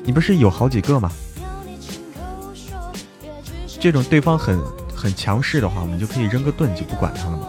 [0.04, 1.12] 你不是有好几个吗？
[3.80, 4.62] 这种对方很
[4.96, 7.48] 很强势的话，我们就可以扔个盾，就不管他了吗？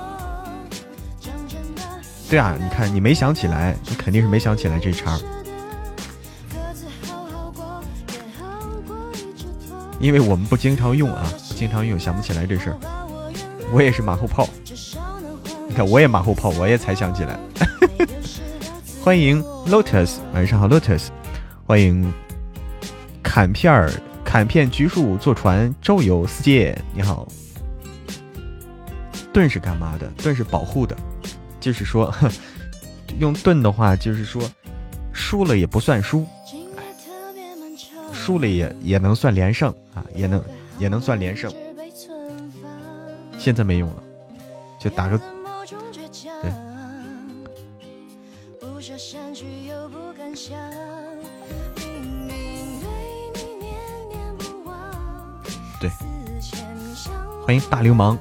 [2.30, 5.20] 对啊，你看你没想起来，你肯定是没想起来这茬，
[10.00, 12.78] 因为我们不经常用啊，不经常用，想不起来这事儿。
[13.74, 14.48] 我也是马后炮，
[15.68, 17.36] 你看我也马后炮，我也才想起来。
[19.02, 21.08] 欢迎 Lotus，晚上好 Lotus，
[21.66, 22.12] 欢迎
[23.20, 23.90] 砍片儿
[24.24, 27.26] 砍片橘树坐船周游世界，你好。
[29.32, 30.06] 盾是干嘛的？
[30.18, 30.96] 盾是保护的，
[31.58, 32.14] 就是说
[33.18, 34.40] 用盾的话，就是说
[35.12, 36.24] 输了也不算输，
[38.12, 40.40] 输了也也能算连胜啊，也能
[40.78, 41.52] 也能算连胜。
[43.45, 44.03] 现在没用了，
[44.80, 46.51] 就打个对。
[55.78, 55.90] 对，
[57.45, 58.16] 欢迎大流氓，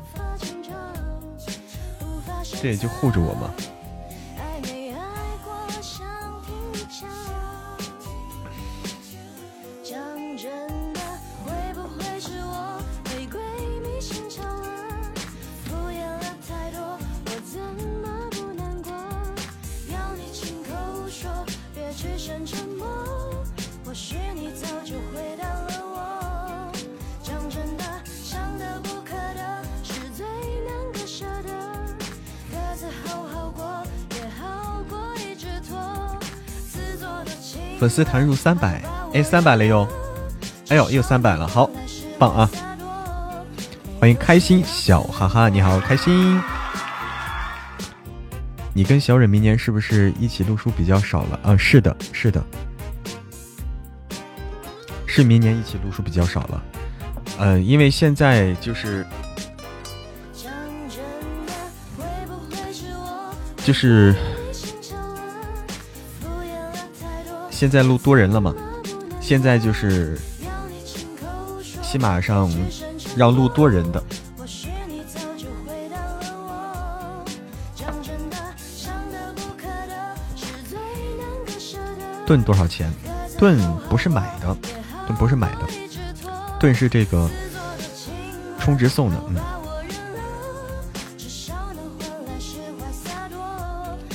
[2.61, 3.49] 对，就护着我嘛。
[37.83, 38.81] 粉丝团入三百，
[39.13, 39.85] 哎，三百了哟！
[40.69, 41.69] 哎呦，又三百了，好
[42.17, 42.49] 棒啊！
[43.99, 46.41] 欢迎开心小哈哈，你好，开心！
[48.73, 51.37] 你跟小蕊明年是不是一起录书比较少了？
[51.43, 52.41] 啊，是的，是的，
[55.05, 56.63] 是明年一起录书比较少了。
[57.37, 59.05] 呃，因为现在就是
[63.57, 64.15] 就是。
[67.63, 68.53] 现在录多人了嘛？
[69.21, 70.19] 现在就是
[71.81, 72.51] 喜马上
[73.15, 74.03] 让录多人的。
[82.25, 82.91] 盾多少钱？
[83.37, 83.57] 盾
[83.87, 84.53] 不是买的，
[85.07, 85.65] 盾不是买的，
[86.59, 87.29] 盾是这个
[88.59, 89.37] 充值送的，嗯。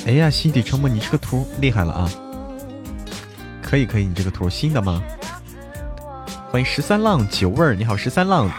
[0.07, 2.11] 哎呀，心底沉默，你这个图厉害了啊！
[3.69, 5.03] 可以可以，你这个图新的吗？
[6.51, 8.51] 欢迎十三浪酒味儿，你好十三浪，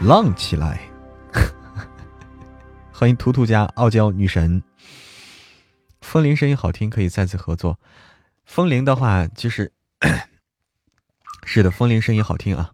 [0.00, 0.78] 浪起来！
[2.94, 4.62] 欢迎图图家傲娇女神，
[6.00, 7.80] 风铃声音好听，可以再次合作。
[8.44, 9.72] 风铃的话就是，
[11.44, 12.70] 是的，风铃声音好听啊。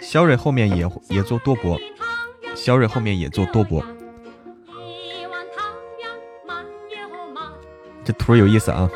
[0.00, 1.80] 小蕊后面也也做多播，
[2.54, 3.84] 小蕊后面也做多播。
[8.04, 8.90] 这图有意思啊！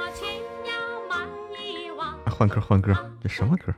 [2.26, 2.92] 换歌换歌，
[3.22, 3.72] 这什么歌？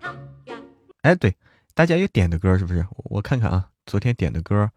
[1.03, 1.37] 哎，对，
[1.75, 2.85] 大家有点的歌是不是？
[3.05, 4.71] 我看看啊，昨天点的歌，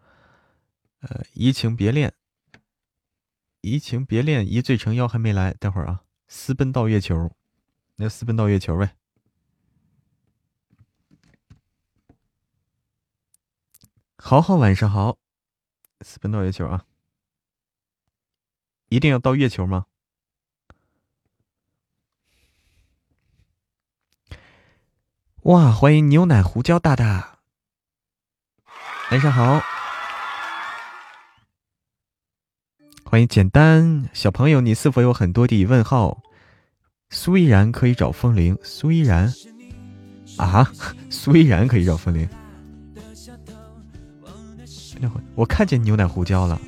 [1.00, 2.12] 呃，移情别恋，
[3.60, 7.32] 移情别恋，一醉成妖还没来，待会儿啊，私奔到月球，
[7.96, 8.94] 那私奔到月球呗。
[14.24, 15.18] 好好，晚上好，
[16.02, 16.84] 私奔到月球啊！
[18.88, 19.86] 一定要到月球吗？
[25.42, 27.40] 哇，欢迎牛奶胡椒大大，
[29.10, 29.60] 晚上好！
[33.04, 36.22] 欢迎简单小朋友，你是否有很多的问号？
[37.10, 39.30] 苏依然可以找风铃，苏依然
[40.38, 40.72] 啊，
[41.10, 42.26] 苏依然可以找风铃。
[45.34, 46.60] 我看见牛奶胡椒了。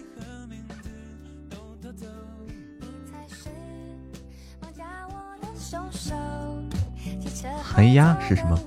[7.62, 8.58] 寒鸦是什么？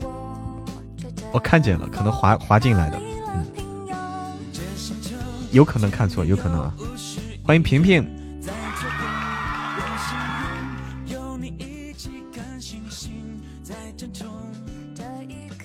[1.31, 3.45] 我看见了，可能滑滑进来的，嗯，
[5.51, 6.73] 有可能看错，有可能啊。
[7.43, 8.05] 欢迎平平。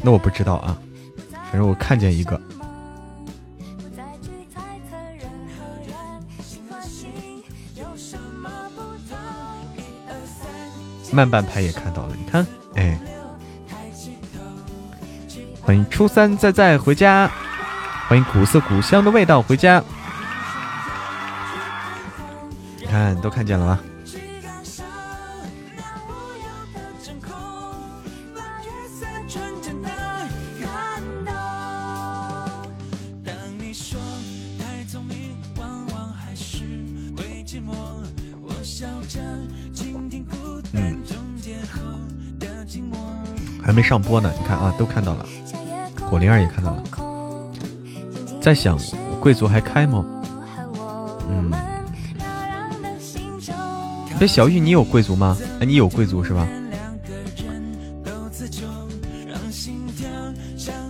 [0.04, 0.76] 那我不知道啊，
[1.32, 2.40] 反正我看见一个。
[11.12, 12.98] 慢半拍也看到了，你看，哎，
[15.60, 17.30] 欢迎初三在在回家，
[18.08, 19.82] 欢迎古色古香的味道回家，
[22.78, 23.78] 你看都看见了吗？
[43.92, 45.26] 上播呢，你看啊，都看到了，
[46.08, 46.82] 火灵儿也看到了，
[48.40, 48.78] 在想
[49.20, 50.02] 贵族还开吗？
[51.28, 51.52] 嗯，
[54.18, 55.36] 这小玉你有贵族吗？
[55.60, 56.48] 哎，你有贵族是吧？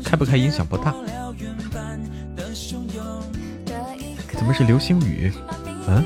[0.05, 0.95] 开不开影响不大。
[4.33, 5.33] 怎么是流星雨？
[5.89, 6.05] 嗯，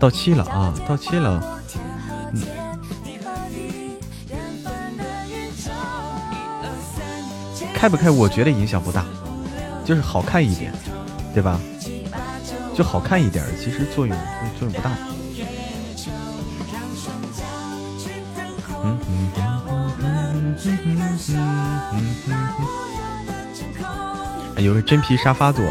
[0.00, 1.61] 到期了啊，到期了。
[7.82, 8.08] 开不开？
[8.08, 9.04] 我觉得影响不大，
[9.84, 10.72] 就是好看一点，
[11.34, 11.58] 对吧？
[12.76, 14.16] 就好看一点，其实作用
[14.56, 14.90] 作用不大。
[18.84, 20.54] 嗯嗯嗯
[24.56, 25.68] 嗯有个真皮沙发坐，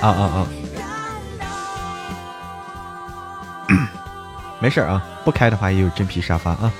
[0.00, 0.46] 啊啊啊！
[4.62, 6.72] 没事啊，不开的话也有真皮沙发啊。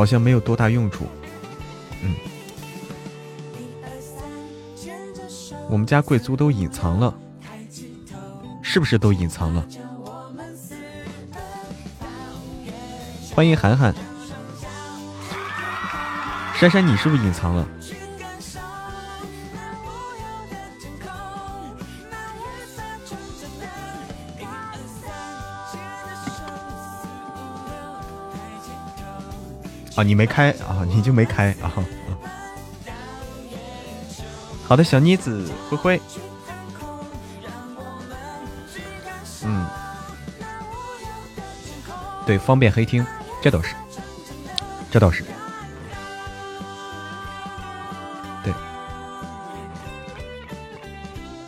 [0.00, 1.04] 好像没有多大用处，
[2.02, 2.14] 嗯，
[5.68, 7.14] 我们家贵族都隐藏了，
[8.62, 9.62] 是不是都隐藏了？
[13.34, 13.94] 欢迎涵涵，
[16.58, 17.68] 珊珊，你是不是隐藏了？
[30.02, 30.84] 你没开啊？
[30.88, 31.72] 你就没开啊？
[34.66, 36.00] 好的，小妮子，灰灰，
[39.44, 39.66] 嗯，
[42.24, 43.04] 对，方便黑听，
[43.42, 43.74] 这倒是，
[44.90, 45.24] 这倒是，
[48.44, 48.52] 对，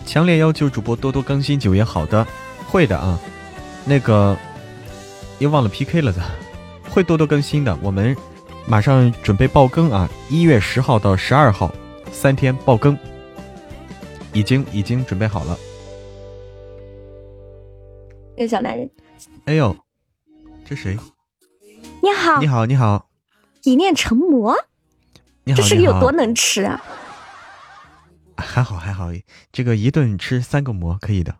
[0.04, 2.26] 强烈要求主播多多更新九爷，好的，
[2.68, 3.18] 会的啊，
[3.84, 4.36] 那个
[5.38, 6.20] 又忘了 PK 了的。
[6.90, 7.74] 会多多更新的。
[7.80, 8.14] 我们
[8.66, 11.74] 马上准备爆更啊，一月十号到十二号
[12.10, 12.96] 三天爆更，
[14.32, 15.58] 已经已经准备好了。
[18.36, 18.88] 这个小男人，
[19.44, 19.76] 哎呦，
[20.64, 20.96] 这谁？
[22.02, 23.10] 你好，你好，你好，
[23.64, 24.56] 一念成魔，
[25.44, 26.82] 你好，这是个有多能吃啊？
[28.36, 29.10] 还好还好，
[29.52, 31.36] 这个一顿吃三个馍可以的。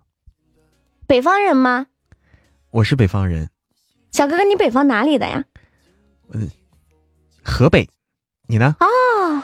[1.07, 1.87] 北方人吗？
[2.71, 3.49] 我是北方人，
[4.11, 5.45] 小哥哥，你北方哪里的呀？
[7.45, 7.89] 河北，
[8.47, 8.77] 你呢？
[8.81, 9.43] 哦，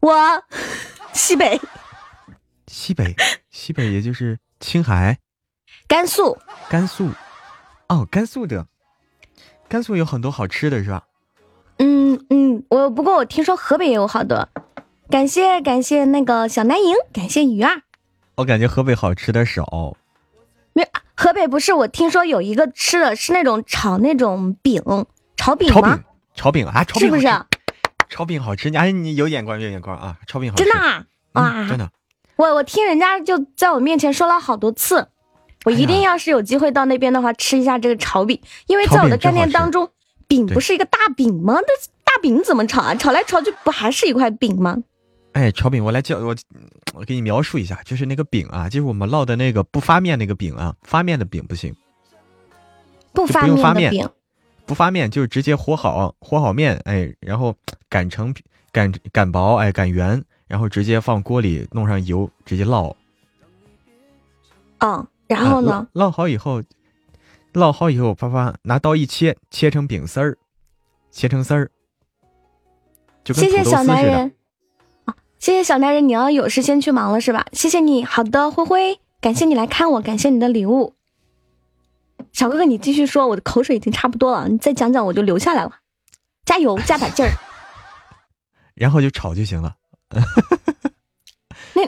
[0.00, 0.42] 我
[1.12, 1.60] 西北，
[2.66, 3.14] 西北，
[3.50, 5.18] 西北也就是青海、
[5.86, 6.36] 甘肃。
[6.68, 7.10] 甘肃。
[7.88, 8.66] 哦，甘肃的，
[9.68, 11.04] 甘肃有很多好吃的是吧？
[11.78, 14.48] 嗯嗯，我不过我听说河北也有好多。
[15.08, 17.82] 感谢感谢那个小南营，感谢鱼儿。
[18.34, 19.96] 我感觉河北好吃的少。
[20.74, 24.82] 没河北不是我听说有一个吃的是那种炒那种饼，
[25.38, 26.00] 炒饼吗
[26.34, 27.26] 炒饼？，啊，炒饼是不是？
[28.10, 30.16] 炒饼好吃，你哎，你有眼光，有眼光啊！
[30.26, 31.06] 炒饼好吃，真的啊？
[31.32, 31.88] 嗯哇真的。
[32.36, 35.08] 我我听人家就在我面前说了好多次，
[35.64, 39.90] 我一定要是有机会到那边的话，吃一下这个炒饼，因为在我的概念当中，
[40.26, 41.54] 饼对不是一个大饼吗？
[41.54, 41.66] 那
[42.04, 42.94] 大饼怎么炒啊？
[42.94, 44.76] 炒来炒去不还是一块饼吗？
[45.32, 46.34] 哎，炒饼，我来教我，
[46.94, 51.74] 我给你描述一下，就是那个饼啊，就是我们烙的那个不发面那个饼啊，发面的饼不行，
[53.12, 53.42] 不发
[53.74, 54.08] 面的饼，
[54.68, 57.54] 不发面就是直接和好和好面，哎，然后
[57.88, 58.34] 擀成
[58.70, 62.94] 擀擀薄，哎，擀圆，然后直接放锅里弄上油，直接烙。
[64.80, 65.72] 嗯，然后呢？
[65.72, 66.62] 啊烙烙好以后，
[67.54, 70.36] 烙好以后，啪啪拿刀一切，切成饼丝儿，
[71.10, 71.70] 切成丝儿，
[73.24, 73.86] 就跟谢谢土豆丝似的。
[73.86, 74.32] 小男人。
[75.06, 77.46] 啊，谢谢小男人，你要有事先去忙了是吧？
[77.54, 80.92] 谢谢你，好的，灰灰，感谢你来看我，感谢你的礼物。
[82.32, 85.80] 小哥哥，你继续说，我的口水已经差不多了，你再讲讲我就留下来了。
[86.44, 87.30] 加油，加把劲儿。
[88.74, 89.76] 然后就炒就行了。
[91.74, 91.82] 那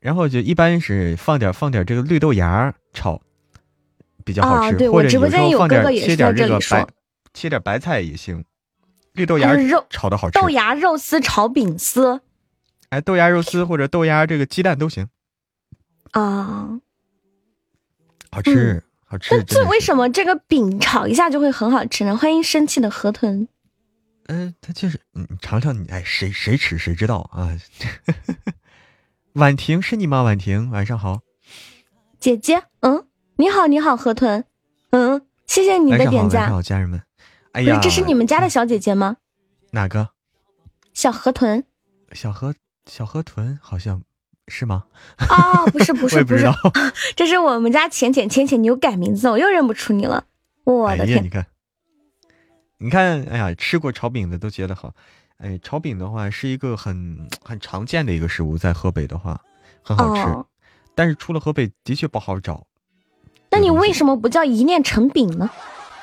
[0.00, 3.20] 然后就一般是放点放点这个绿豆芽炒，
[4.24, 4.74] 比较好吃。
[4.74, 6.92] 啊对或者我直播间有哥哥也是切点在这里说这个白，
[7.34, 8.44] 切点白菜也行。
[9.12, 9.54] 绿豆芽
[9.90, 12.20] 炒的好吃，豆芽肉丝炒饼丝
[12.88, 15.08] 哎，豆芽肉丝或者豆芽这个鸡蛋都行，
[16.12, 16.80] 啊。
[18.30, 18.82] 好吃、
[19.12, 19.36] 好吃。
[19.36, 19.78] 那这为？
[19.78, 22.16] 什么这个饼炒一下就会很好吃呢？
[22.16, 23.46] 欢迎生气的河豚。
[24.28, 27.54] 嗯、它就是你你尝尝你，哎，谁谁吃谁知道啊。
[29.34, 30.22] 婉婷是你吗？
[30.22, 31.20] 婉婷，晚上好。
[32.18, 33.06] 姐姐，嗯，
[33.36, 34.44] 你好，你好，河豚，
[34.90, 36.62] 嗯，谢谢你的点赞。
[36.62, 37.02] 家人们。
[37.52, 39.18] 哎，呀，这是你们家的小姐姐吗？
[39.72, 40.08] 哪个？
[40.94, 41.64] 小河豚
[42.12, 42.54] 小河
[42.86, 44.02] 小河豚好像
[44.48, 44.84] 是吗？
[45.28, 46.72] 哦，不是，不是， 不是也不知道。
[47.16, 50.24] 这是我们家浅浅浅浅，你又改名字，我又认不出你了。
[50.64, 51.46] 我哎呀，的天你，看，
[52.78, 54.92] 你看，哎呀，吃过炒饼的都觉得好。
[55.38, 59.40] 哎，炒饼的话是一个很很常见的一个食物，在河北的话
[59.82, 60.46] 很好吃，哦，
[60.94, 62.66] 但是出了河北的确不好找。
[63.50, 65.50] 那你为什么不叫一念成饼呢？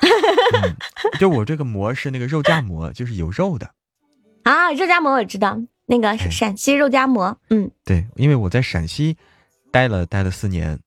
[0.00, 0.76] 嗯，
[1.18, 3.70] 就我这个馍是那个肉夹馍，就是有肉的。
[4.44, 5.58] 啊，肉夹馍我知道，
[5.90, 9.16] 那个哎陕西肉夹馍，嗯，对，因为我在陕西
[9.72, 10.78] 待了待了四年，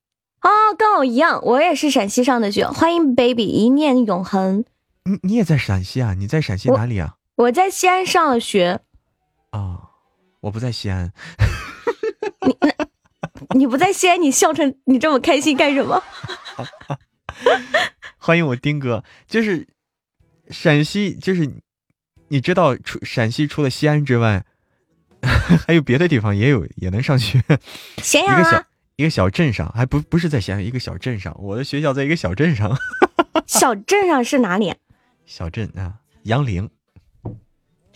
[0.42, 2.66] 哦，跟我一样，我也是陕西上的学。
[2.66, 4.64] 欢迎 baby 一念永恒，
[5.04, 6.14] 你你也在陕西啊？
[6.14, 7.18] 你在陕西哪里啊？
[7.36, 8.80] 我在西安上了学，
[9.50, 9.90] 啊、
[10.40, 11.12] 我不在西安。
[12.48, 12.58] 你
[13.60, 16.02] 你不在西安，你笑成你这么开心干什么？
[18.18, 19.68] 欢迎我丁哥，就是
[20.50, 21.52] 陕西，就是
[22.30, 24.46] 你知道，除陕西除了西安之外，
[25.66, 27.42] 还有别的地方也有也能上学。
[28.04, 28.68] 咸阳一个小啊，
[28.98, 32.78] 一个小镇上，还不不是在咸阳，一个小镇上，我的学校在一个小镇上，
[33.48, 34.74] 小镇上是哪里？
[35.26, 36.70] 小镇啊，杨凌。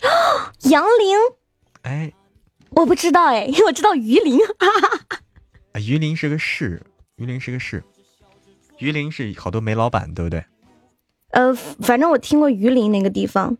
[0.70, 1.16] 杨凌，
[1.82, 2.12] 哎，
[2.70, 4.38] 我不知道哎，因为我知道榆林。
[5.72, 6.82] 啊榆林是个市，
[7.16, 7.84] 榆林是个市，
[8.78, 10.44] 榆林是好多煤老板，对不对？
[11.30, 13.58] 呃，反正我听过榆林那个地方。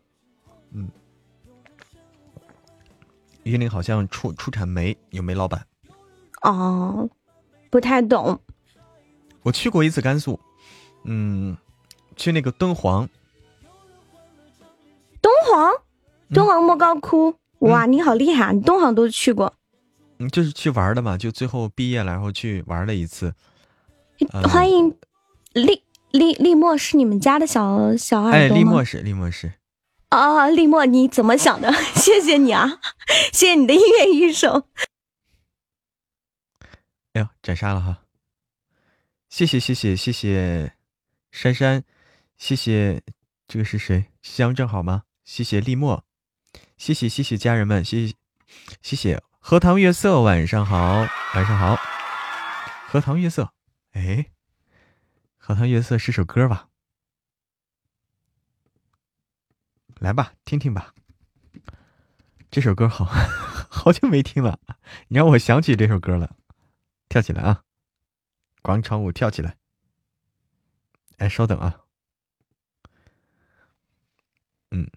[3.49, 5.65] 榆林好像出出产煤，有煤老板。
[6.43, 7.09] 哦，
[7.71, 8.39] 不太懂。
[9.43, 10.39] 我去过一次甘肃，
[11.05, 11.57] 嗯，
[12.17, 13.09] 去那个敦煌，
[15.23, 15.71] 敦煌，
[16.29, 18.53] 嗯敦煌莫高窟，哇，你好厉害啊！
[18.53, 19.55] 你敦煌都去过。
[20.19, 23.33] 嗯，就是去玩的嘛，就最后毕业了，然后去玩了一次。
[24.33, 24.97] 嗯欢迎
[25.55, 28.55] 丽丽丽墨是你们家的小小耳朵吗？
[28.55, 29.53] 哎，丽墨是丽墨是，
[30.09, 31.73] 啊，丽墨，你怎么想的？
[31.95, 32.81] 谢谢你啊，
[33.33, 34.69] 谢谢你的音乐一首。
[37.13, 38.05] 哎呦，斩杀了哈！
[39.29, 40.75] 谢谢谢谢谢谢
[41.31, 41.85] 珊珊，
[42.37, 43.03] 谢谢，
[43.47, 44.07] 这个是谁？
[44.23, 45.03] 香正好吗？
[45.25, 46.05] 谢谢立墨，
[46.79, 48.15] 谢谢谢谢家人们，谢谢
[48.81, 51.77] 谢谢荷塘月色，晚上好，晚上好，
[52.87, 53.53] 荷塘月色，
[53.93, 54.27] 哎，
[55.37, 56.68] 荷塘月色是首歌吧？
[59.99, 60.95] 来吧，听听吧，
[62.51, 63.05] 这首歌好
[63.69, 64.59] 好久没听了，
[65.09, 66.37] 你让我想起这首歌了，
[67.09, 67.65] 跳起来啊！
[68.63, 69.57] 广场舞跳起来！
[71.19, 71.81] 哎，稍等啊。
[74.71, 74.89] 嗯，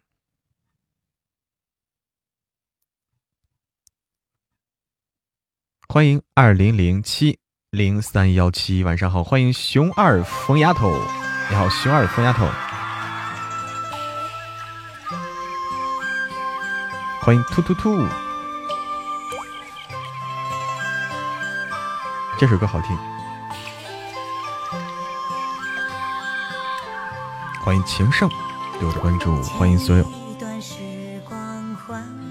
[5.88, 7.40] 欢迎二零零七
[7.70, 10.92] 零三幺七，晚上好，欢迎熊二疯丫头，
[11.50, 12.46] 你好，熊二疯丫头，
[17.24, 18.04] 欢迎突突突，
[22.40, 22.98] 这首歌好听，
[27.64, 28.28] 欢迎情圣
[28.80, 28.88] 对。
[28.88, 30.04] 我的关注，欢迎所有。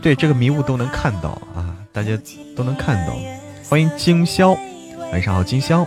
[0.03, 2.11] 对这个迷雾都能看到啊，大家
[2.57, 3.15] 都能看到。
[3.69, 4.57] 欢迎今宵，
[5.13, 5.87] 晚上好，今宵。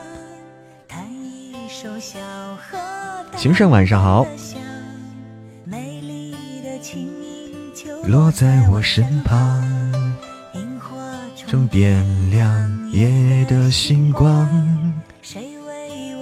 [3.36, 4.26] 情圣晚上好。
[8.06, 9.64] 落在我身旁，
[11.48, 14.50] 中点亮夜的星光。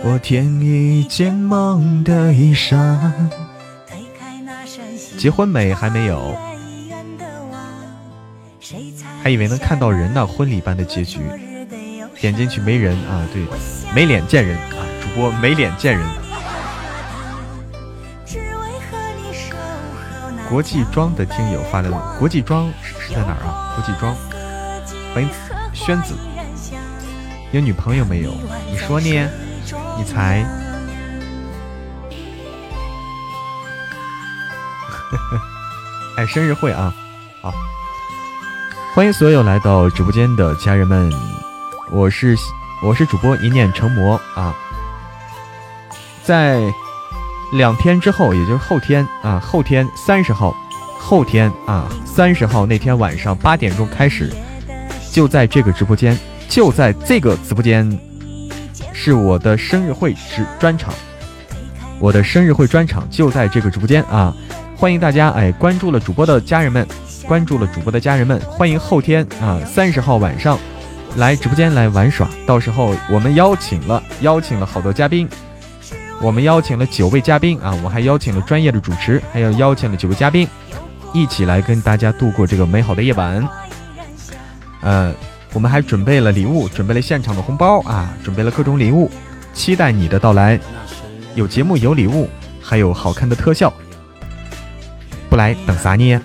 [0.03, 3.11] 我添一件梦的衣裳。
[5.17, 5.73] 结婚没？
[5.73, 6.35] 还没有，
[9.23, 10.25] 还以为能看到人呢。
[10.25, 11.19] 婚礼般的结局，
[12.19, 13.25] 点进去没人啊！
[13.33, 13.43] 对，
[13.95, 14.85] 没脸见人啊！
[15.01, 16.20] 主播没脸见人。
[20.51, 23.71] 国际庄的听友发来了，国际庄是在哪儿啊？
[23.73, 24.13] 国际庄，
[25.13, 25.29] 欢迎
[25.71, 26.13] 轩子，
[27.53, 28.33] 有女朋友没有？
[28.69, 29.29] 你说呢？
[29.97, 30.45] 你猜？
[36.17, 36.93] 哎，生日会啊！
[37.41, 37.53] 好，
[38.93, 41.09] 欢迎所有来到直播间的家人们，
[41.91, 42.35] 我是
[42.83, 44.53] 我是主播一念成魔啊，
[46.25, 46.59] 在
[47.51, 50.55] 两天之后，也就是后天啊，后天三十号，
[50.97, 54.31] 后天啊三十号那天晚上八点钟开始，
[55.11, 57.99] 就在这个直播间，就在这个直播间，
[58.93, 60.93] 是我的生日会直专场，
[61.99, 64.33] 我的生日会专场就在这个直播间啊。
[64.77, 66.87] 欢迎大家，哎，关注了主播的家人们，
[67.27, 70.57] 关注了主播的家人们，欢迎后天啊，三十号晚上
[71.17, 72.27] 来直播间来玩耍。
[72.47, 75.29] 到时候我们邀请了，邀请了好多嘉宾，
[76.21, 80.47] 我们邀请了九位嘉宾啊，我还邀请了专业的主持，还有邀请了九位嘉宾，
[81.13, 83.47] 一起来跟大家度过这个美好的夜晚。
[84.81, 85.11] 呃，
[85.51, 89.09] 我们还准备了礼物，准备了现场的红包啊，准备了各种礼物，
[89.53, 90.59] 期待你的到来。
[91.33, 92.29] 有节目，有礼物，
[92.61, 93.73] 还有好看的特效。
[95.27, 96.21] 不来等啥呢？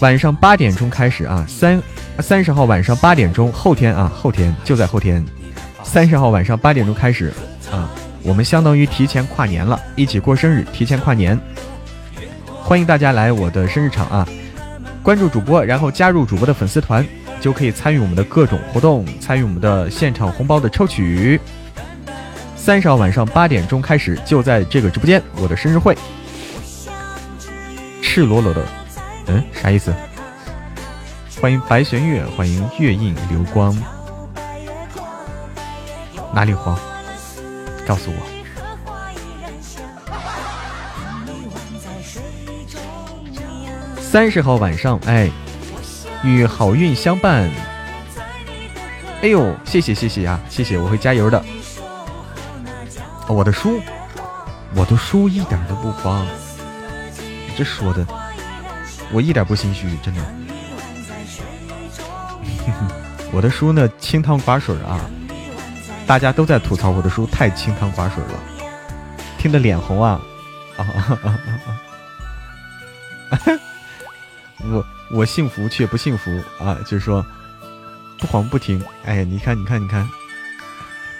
[0.00, 1.82] 晚上八点钟开始啊，三
[2.20, 5.24] 三十号晚上八点钟，后天啊，后天就在后天，
[5.84, 7.32] 三十号晚上八点钟开始
[7.70, 7.90] 啊，
[8.22, 11.38] 我们相当于提前跨年了，一起过生日，提前跨年。
[12.48, 14.26] 欢迎大家来我的生日场啊！
[15.02, 17.06] 关注主播，然后加入主播的粉丝团，
[17.40, 21.40] 就可以参与我们的各种活动，参与我们的现场红包的抽取。
[22.56, 25.96] 三十号晚上八点钟开始，就在这个直播间，我的生日会，
[28.02, 28.66] 赤裸裸的，
[29.28, 29.94] 嗯，啥意思？
[31.46, 33.72] 欢迎白玄月，欢迎月映流光，
[36.34, 36.76] 哪里慌？
[37.86, 38.16] 告诉我。
[44.00, 45.30] 三十号晚上，哎，
[46.24, 47.48] 与好运相伴。
[49.22, 51.40] 哎呦，谢谢谢谢啊，谢谢，我会加油的。
[53.28, 53.80] 我的书，
[54.74, 56.26] 我的书一点都不慌。
[57.56, 58.04] 这说的，
[59.12, 60.20] 我一点不心虚，真的。
[63.32, 65.00] 我的书呢，清汤寡水啊，
[66.06, 68.38] 大家都在吐槽我的书太清汤寡水了，
[69.38, 70.20] 听得脸红啊！
[70.76, 70.86] 啊
[74.70, 77.24] 我我幸福却不幸福啊，就是说
[78.18, 78.82] 不黄不听。
[79.04, 80.08] 哎，你看，你看，你看。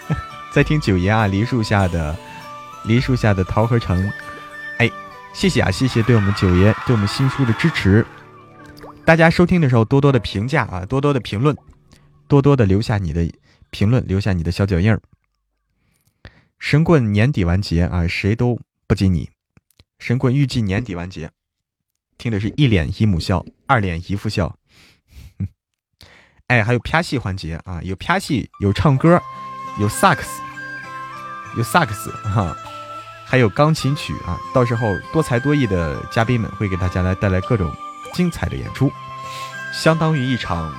[0.53, 2.17] 在听九爷啊，梨树下的
[2.85, 4.11] 梨树下的桃和城，
[4.79, 4.91] 哎，
[5.33, 8.07] 谢谢啊，谢谢对我们九爷对我们新书的支持。
[9.07, 11.57] 大家收听的时候多多的评价啊，多多的评论，
[12.27, 13.33] 多多的留下你的
[13.71, 15.01] 评论，留下你的小脚印儿。
[16.59, 19.31] 神棍年底完结啊，谁都不及你。
[20.01, 21.31] 神棍预计年底完结，
[22.19, 24.59] 听的是一脸姨母笑，二脸姨父笑。
[26.49, 29.23] 哎，还有啪戏环节啊，有啪戏，有唱歌。
[29.79, 30.41] 有萨克斯，
[31.57, 32.57] 有萨克斯哈，
[33.27, 34.41] 还有钢琴曲啊。
[34.55, 37.71] 到时候多才多艺的嘉宾们会给大家来带来各种
[38.17, 38.91] 精彩的演出，
[39.75, 40.75] 相当于一场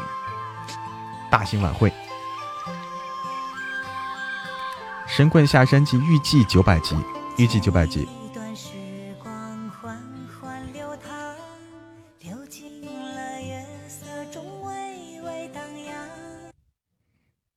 [1.29, 1.87] 大型晚会。
[5.05, 6.97] 《神棍下山记》预计九百集，
[7.37, 8.09] 预计九百集。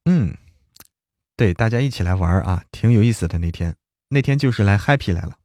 [0.04, 0.36] 嗯
[1.36, 3.38] 对，大家一起来玩啊，挺有意思的。
[3.38, 3.74] 那天，
[4.08, 5.38] 那天就是来 happy 来了。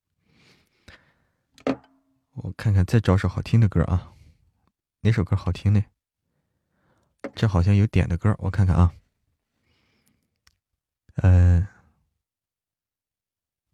[2.33, 4.11] 我看看，再找首好听的歌啊，
[5.05, 5.85] 哪首歌好听呢？
[7.35, 8.95] 这好像有点的歌，我看看啊。
[11.17, 11.67] 呃，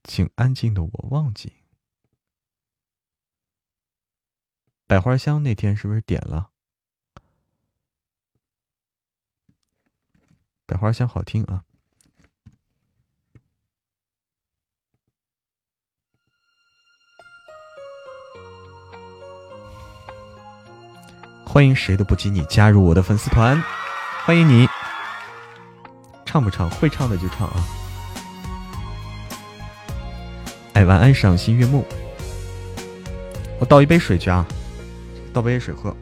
[0.04, 1.54] 请安静的我忘记。
[4.86, 6.52] 百花香那天是不是点了？
[10.66, 11.64] 百花香好听啊。
[21.54, 23.62] 欢迎谁都不及你加入我的粉丝团，
[24.24, 24.70] 欢迎你。
[26.26, 26.70] 唱不唱？
[26.70, 27.56] 会唱的就唱啊。
[30.72, 31.86] 哎，晚安，赏心悦目。
[33.60, 34.46] 我倒一杯水去啊，
[35.34, 35.94] 倒杯水喝。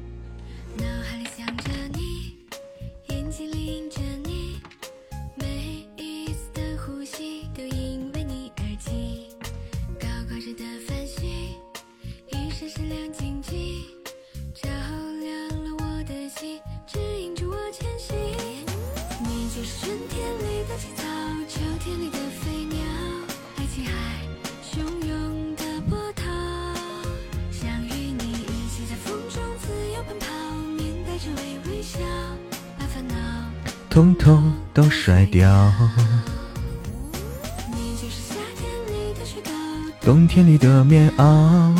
[40.29, 41.75] 天里的棉袄，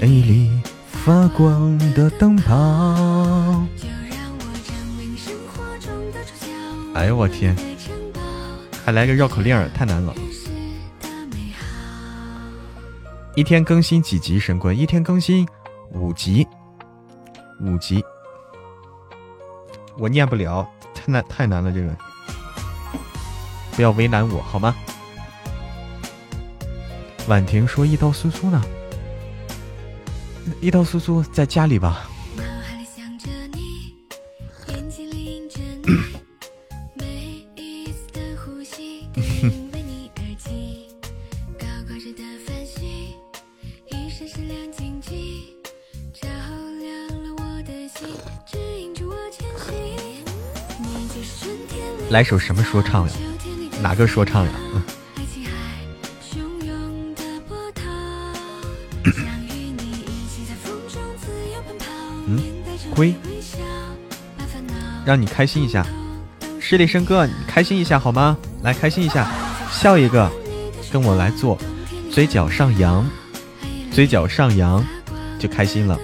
[0.00, 3.64] 夜里发光的灯泡。
[6.94, 7.56] 哎呦我天，
[8.84, 10.12] 还来个绕口令太难了。
[13.36, 14.76] 一天更新几集神棍？
[14.76, 15.46] 一天更新
[15.92, 16.44] 五集，
[17.60, 18.04] 五集。
[19.96, 20.68] 我念不了。
[20.92, 21.96] 太难太难了，这个
[23.76, 24.74] 不要为难我好吗？
[27.32, 28.62] 婉婷说：“一刀苏苏呢？
[30.60, 32.06] 一刀苏苏在家里吧？”
[52.10, 53.14] 来首什么说唱呀？
[53.80, 54.52] 哪个说唱呀？
[54.74, 54.82] 嗯，
[65.04, 65.86] 让你开心一下，
[66.60, 68.36] 十里生哥，你开心一下好吗？
[68.62, 69.30] 来，开心一下，
[69.70, 70.30] 笑一个，
[70.92, 71.58] 跟我来做，
[72.10, 73.06] 嘴角上扬，
[73.90, 74.84] 嘴角上扬，
[75.38, 75.98] 就开心了。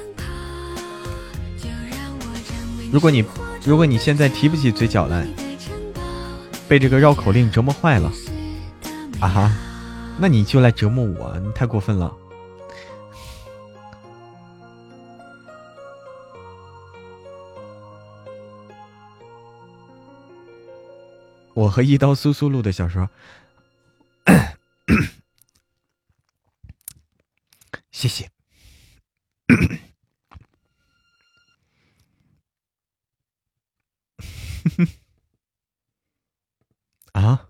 [2.92, 3.24] 如果你
[3.64, 5.26] 如果你现在提不起嘴角来。
[6.68, 8.12] 被这个绕口令折磨坏了，
[9.20, 9.52] 啊哈，
[10.18, 12.12] 那你就来折磨我，你太过分了。
[21.58, 23.10] 我和一刀苏苏录的小说，
[27.90, 28.30] 谢谢。
[37.10, 37.48] 啊，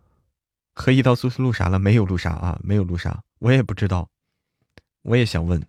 [0.73, 1.79] 和一刀苏苏录啥了？
[1.79, 4.09] 没有录啥啊，没有录啥，我也不知道，
[5.03, 5.63] 我也想问。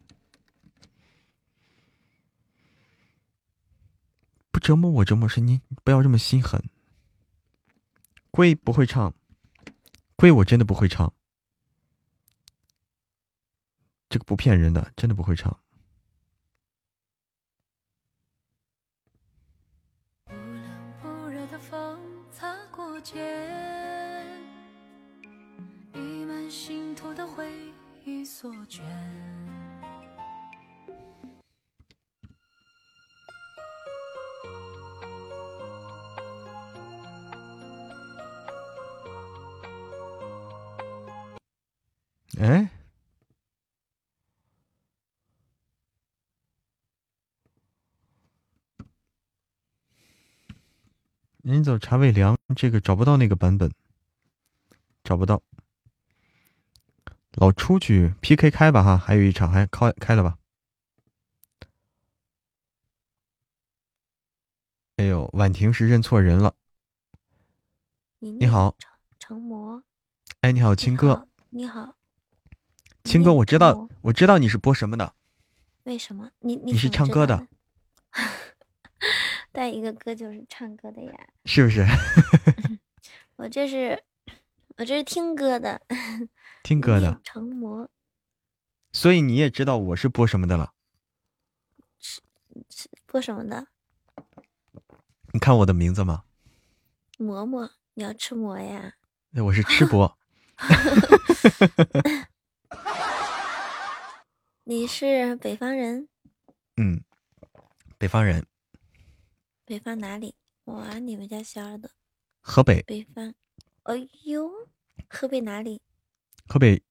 [4.49, 6.63] 不折磨我折磨是你，不要这么心狠。
[8.31, 9.13] 龟不会唱，
[10.15, 11.13] 龟我真的不会唱，
[14.09, 15.59] 这个不骗人的，真的不会唱。
[42.39, 42.69] 哎，
[51.43, 53.69] 人走茶未凉，这个找不到那个版本。
[55.03, 55.43] 找不到。
[57.33, 60.37] 老出去 PK 开吧哈，还有一场还开开了吧？
[64.95, 66.55] 哎呦，婉婷是认错人了。
[68.19, 68.77] 你好，
[69.19, 69.83] 成魔。
[70.39, 71.27] 哎，你好，青哥。
[71.49, 71.95] 你好，
[73.03, 75.13] 青哥，我知道，我知道你是播什么的。
[75.83, 76.29] 为什么？
[76.39, 77.47] 你你是唱歌的。
[79.51, 81.11] 带一个歌就是唱歌的呀。
[81.45, 81.85] 是不是？
[83.37, 84.03] 我这是，
[84.77, 85.81] 我这是听歌的。
[86.61, 87.19] 听歌的。
[87.23, 87.89] 成魔。
[88.91, 90.73] 所以你也知道我是播什么的了。
[91.99, 92.21] 是
[92.69, 93.67] 是播什么的？
[95.31, 96.23] 你看我的名字吗？
[97.17, 98.93] 馍馍，你要吃馍呀？
[99.31, 100.17] 那我是吃播。
[104.63, 106.07] 你是北方人？
[106.77, 107.03] 嗯，
[107.97, 108.45] 北方人。
[109.65, 110.35] 北方哪里？
[110.65, 111.89] 哇，你们家小耳朵。
[112.41, 112.81] 河北。
[112.83, 113.33] 北方。
[113.83, 114.49] 哎呦，
[115.09, 115.81] 河北哪里？
[116.47, 116.83] 河北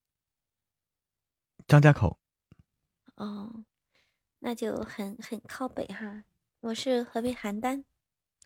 [1.66, 2.18] 张家口。
[3.14, 3.64] 哦，
[4.40, 6.24] 那就很很靠北哈。
[6.60, 7.84] 我是河北邯郸。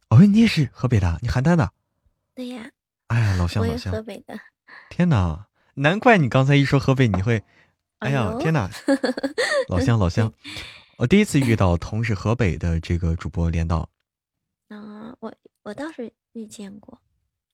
[0.08, 1.72] 哦，你也是河北的，你邯郸的？
[2.34, 2.70] 对呀。
[3.08, 3.92] 哎呀，老乡老乡。
[3.92, 4.38] 河北的。
[4.90, 7.42] 天哪，难怪你刚才一说河北，你会，
[7.98, 8.70] 哎呀，天哪，
[9.68, 10.32] 老 乡老乡，
[10.98, 13.88] 我第一次遇到同是河北的这个主播连到。
[14.68, 17.00] 啊，我我倒是遇见过，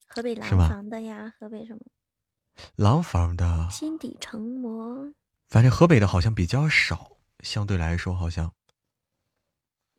[0.07, 1.81] 河北廊坊的呀，河北什么？
[2.77, 3.69] 廊坊的。
[3.71, 5.13] 心底成魔。
[5.49, 8.53] 反正河北的好像比较少，相对来说好像。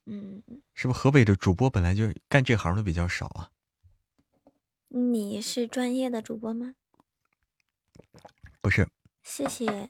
[0.05, 0.43] 嗯，
[0.74, 3.49] 是不是河北的主播本来就干这行的比较少啊？
[4.89, 6.74] 你是专业的主播吗？
[8.62, 8.88] 不是。
[9.24, 9.89] 谢谢，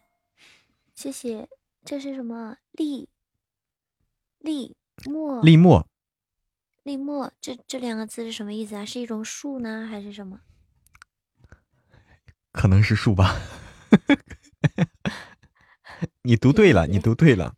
[0.93, 1.49] 谢谢。
[1.85, 2.57] 这是什么？
[2.71, 3.09] 立
[4.39, 5.41] 立墨？
[5.41, 5.87] 立墨？
[6.83, 7.31] 立墨？
[7.39, 8.85] 这这两个字是什么意思啊？
[8.85, 10.41] 是一种树呢，还是什么？
[12.51, 13.35] 可能是树吧。
[16.23, 17.55] 你读对了，你读对了。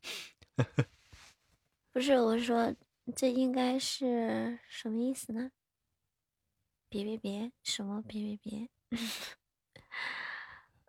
[1.92, 2.74] 不是，我是说，
[3.16, 5.52] 这应该是什么意思呢？
[6.90, 8.70] 别别别，什么别别别？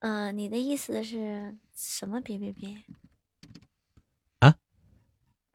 [0.02, 2.20] 嗯，你的意思是什么？
[2.20, 2.82] 别别别！
[4.40, 4.58] 啊？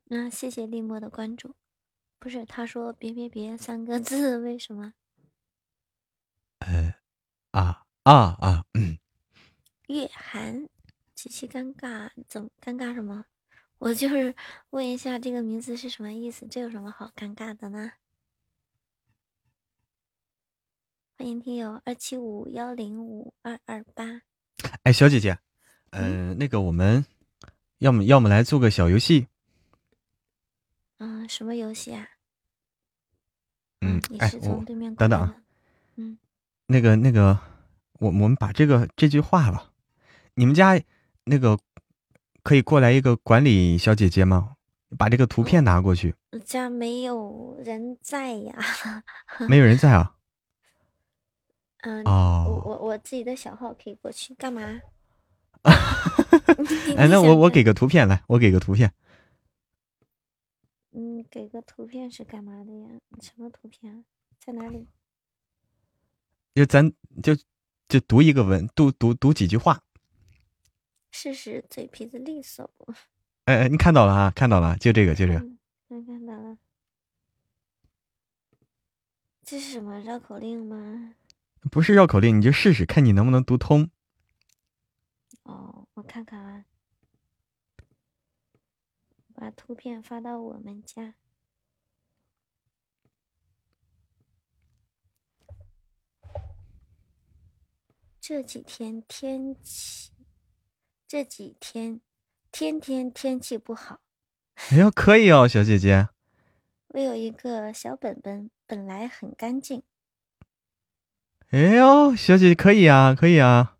[0.06, 1.54] 那谢谢立墨的关注。
[2.18, 4.93] 不是，他说别别别三个字，为什么？
[6.60, 6.95] 呃，
[7.52, 8.66] 啊啊啊！
[8.74, 8.98] 嗯。
[9.88, 10.70] 月寒，
[11.14, 13.26] 极其尴尬，怎么尴尬什么？
[13.80, 14.34] 我就是
[14.70, 16.48] 问一下，这个名字是什么意思？
[16.48, 17.91] 这有什么好尴尬的呢？
[21.18, 24.22] 欢迎听友二七五幺零五二二八。
[24.88, 25.38] 哎，小姐姐，
[25.90, 27.06] 嗯，那个我们
[27.80, 29.28] 要么要么来做个小游戏。
[31.00, 32.08] 嗯，什么游戏啊？
[33.82, 35.36] 嗯，哎，我等等啊。
[35.98, 36.18] 嗯，
[36.68, 37.38] 那个那个，
[38.00, 39.74] 我我们把这个这句话吧，
[40.36, 40.82] 你们家
[41.26, 41.60] 那个。
[42.44, 44.56] 可以过来一个管理小姐姐吗？
[44.98, 46.16] 把这个图片拿过去。
[46.32, 48.56] 我家没有人在呀。
[49.50, 50.16] 没有人在啊。
[51.88, 52.04] 嗯。
[52.06, 52.46] 哦。
[52.48, 54.62] 我我我自己的小号可以过去干嘛？
[56.98, 58.94] 哎，那我我给个图片来，我给个图片。
[60.92, 62.90] 嗯，给个图片是干嘛的呀？
[63.22, 64.06] 什么图片？
[64.40, 64.88] 在哪里？
[66.56, 67.36] 就咱就
[67.88, 69.84] 就读一个文，读读读几句话。
[71.12, 72.94] 试试嘴皮子利索不？
[73.46, 74.32] 哎哎，你看到了啊？
[74.36, 75.40] 看到了，就这个，就这个。
[75.90, 76.58] 嗯看到了。
[79.44, 81.14] 这是什么绕口令吗？
[81.68, 83.89] 不是绕口令，你就试试看你能不能读通。
[85.43, 86.65] 哦，我看看啊。
[89.34, 91.15] 把图片发到我们家。
[98.20, 100.11] 这几天天气。
[101.07, 102.01] 这几天
[102.51, 104.01] 天天天气不好，
[104.72, 106.09] 哎呦，可以哦，小姐姐。
[106.89, 109.84] 我有一个小本本，本来很干净。
[111.52, 113.78] 哎呦，小姐姐可以啊，可以啊。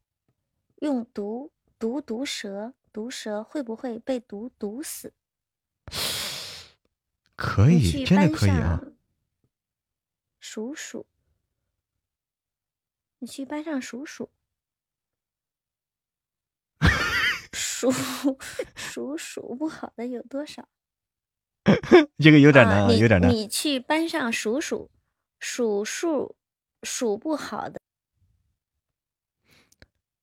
[0.78, 5.14] 用毒毒毒蛇，毒蛇会不会被毒毒死？
[7.36, 8.82] 可以，真的可以啊。
[10.40, 11.06] 数数，
[13.20, 14.30] 你去班上数数。
[17.52, 17.92] 数
[18.76, 20.70] 数数不好的有多少？
[22.18, 23.30] 这个有点难啊，有点难。
[23.30, 24.90] 你去班上数数，
[25.38, 26.37] 数数
[26.88, 27.82] 数不好的，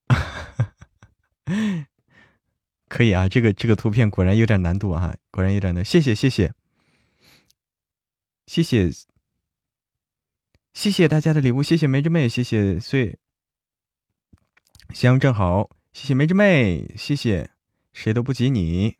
[2.89, 3.29] 可以啊！
[3.29, 5.85] 这个这个图片果然有点难度啊，果然有点难。
[5.85, 6.53] 谢谢谢谢
[8.47, 8.91] 谢谢
[10.73, 13.19] 谢谢大家的礼物，谢谢梅之妹，谢谢岁
[14.95, 17.51] 香正好，谢谢梅之妹，谢谢
[17.93, 18.97] 谁都不及你，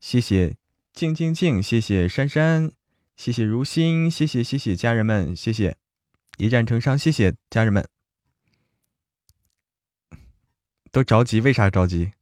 [0.00, 0.56] 谢谢
[0.92, 2.72] 静静静，谢谢珊珊，
[3.16, 5.76] 谢谢如心，谢谢谢谢家人们，谢谢。
[6.36, 7.88] 一战成伤，谢谢家人们。
[10.90, 12.12] 都着急，为啥着急？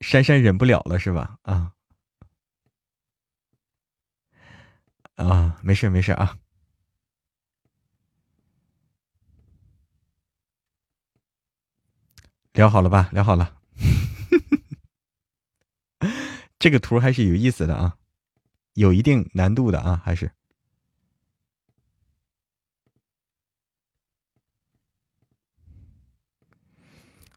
[0.00, 1.38] 珊珊忍不了了是吧？
[1.42, 1.74] 啊
[5.16, 6.38] 啊，没事没事啊。
[12.52, 13.10] 聊好了吧？
[13.12, 13.56] 聊好了。
[16.58, 17.98] 这个图还是有意思的啊，
[18.74, 20.32] 有一定难度的啊，还是。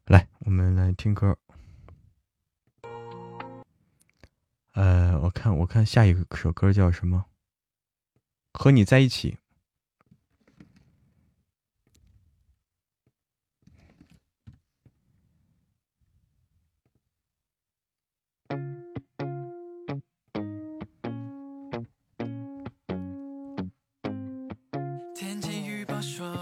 [0.06, 1.38] 来，我们来听歌。
[4.74, 7.26] 呃，我看，我看下一个首歌叫什么？
[8.54, 9.38] 和你在一起。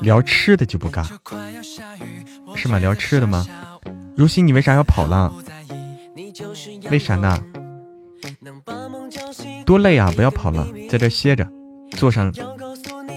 [0.01, 1.03] 聊吃的就不尬，
[2.55, 2.79] 是吗？
[2.79, 3.45] 聊吃的吗？
[4.19, 5.33] 如心，你为啥要跑了？
[6.91, 7.41] 为啥呢？
[9.65, 10.11] 多累啊！
[10.13, 11.47] 不要跑了，在这歇着，
[11.91, 12.29] 坐上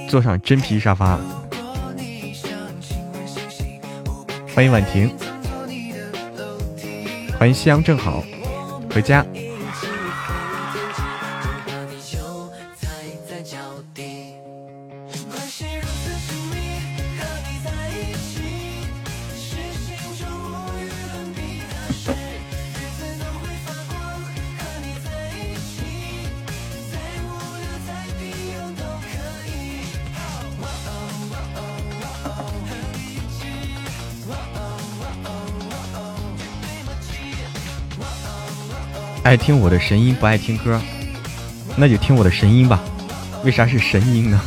[0.09, 1.19] 坐上真皮沙发。
[4.55, 5.13] 欢迎婉婷，
[7.37, 8.23] 欢迎夕阳正好，
[8.95, 9.27] 回家。
[39.33, 40.79] 爱听我的神音不爱听歌，
[41.75, 42.85] 那就听我的神音吧。
[43.45, 44.39] 为啥是神音呢？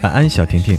[0.00, 0.78] 晚 安，小婷婷。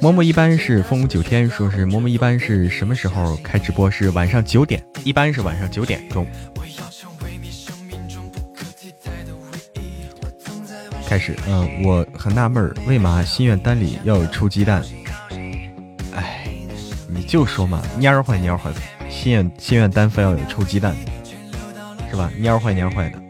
[0.00, 3.88] 嬷嬷一般是风舞九天，说是嬷嬷一般是什么时候开直播？
[3.88, 6.26] 是晚上九点，一般是晚上九点钟
[11.08, 11.36] 开始。
[11.46, 14.82] 嗯，我很纳闷，为嘛心愿单里要有臭鸡蛋？
[16.16, 16.48] 哎，
[17.06, 18.80] 你就说嘛，蔫坏蔫坏的。
[19.22, 20.96] 心愿心愿单非要有臭鸡蛋，
[22.08, 22.32] 是吧？
[22.40, 23.20] 蔫坏蔫坏的。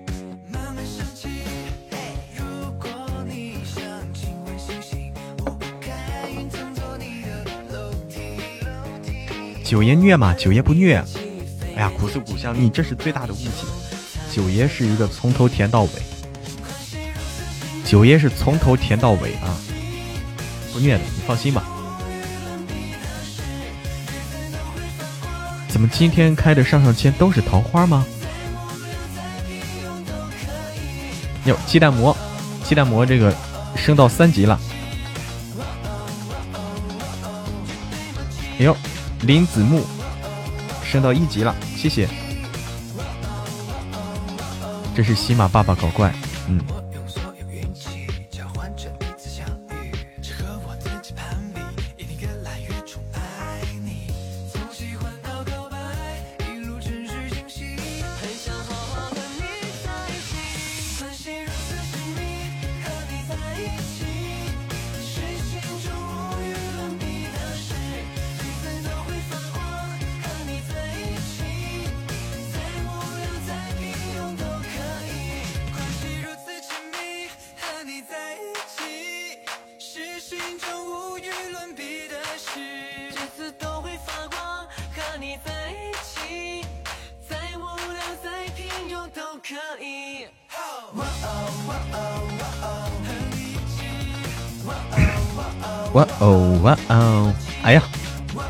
[9.65, 10.33] 九爷虐吗？
[10.39, 11.03] 九爷不虐。
[11.75, 13.51] 哎呀，古色古香，你这是最大的误解。
[14.31, 15.91] 九爷是一个从头甜到尾，
[17.85, 19.59] 九爷是从头甜到尾啊，
[20.73, 21.65] 不虐的，你放心吧。
[25.81, 28.05] 么今天开的上上签都是桃花吗？
[31.47, 32.15] 哟，鸡蛋膜，
[32.65, 33.35] 鸡蛋膜这个
[33.75, 34.61] 升到三级了。
[38.59, 38.77] 哎呦，
[39.23, 39.87] 林子木
[40.85, 42.07] 升到一级了，谢谢。
[44.95, 46.13] 这是喜马爸爸搞怪，
[46.49, 46.61] 嗯。
[96.63, 97.35] 哇哦！
[97.63, 97.83] 哎呀，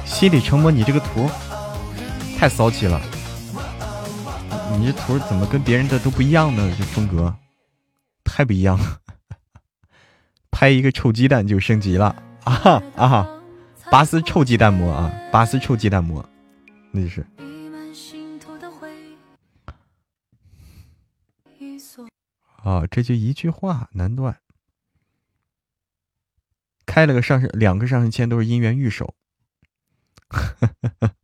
[0.05, 1.31] 心理成魔，你这个图
[2.37, 3.01] 太骚气了！
[4.79, 6.75] 你这图怎么跟别人的都不一样呢？
[6.77, 7.35] 这风格
[8.25, 8.99] 太不一样了。
[10.51, 13.29] 拍一个臭鸡蛋就升级了啊哈啊哈！
[13.91, 16.29] 拔丝臭鸡蛋膜啊，拔丝臭鸡蛋膜，
[16.91, 17.25] 那就是。
[22.63, 24.37] 啊，这就一句话难断。
[26.91, 29.15] 开了个上升，两个上升签都是姻缘玉手。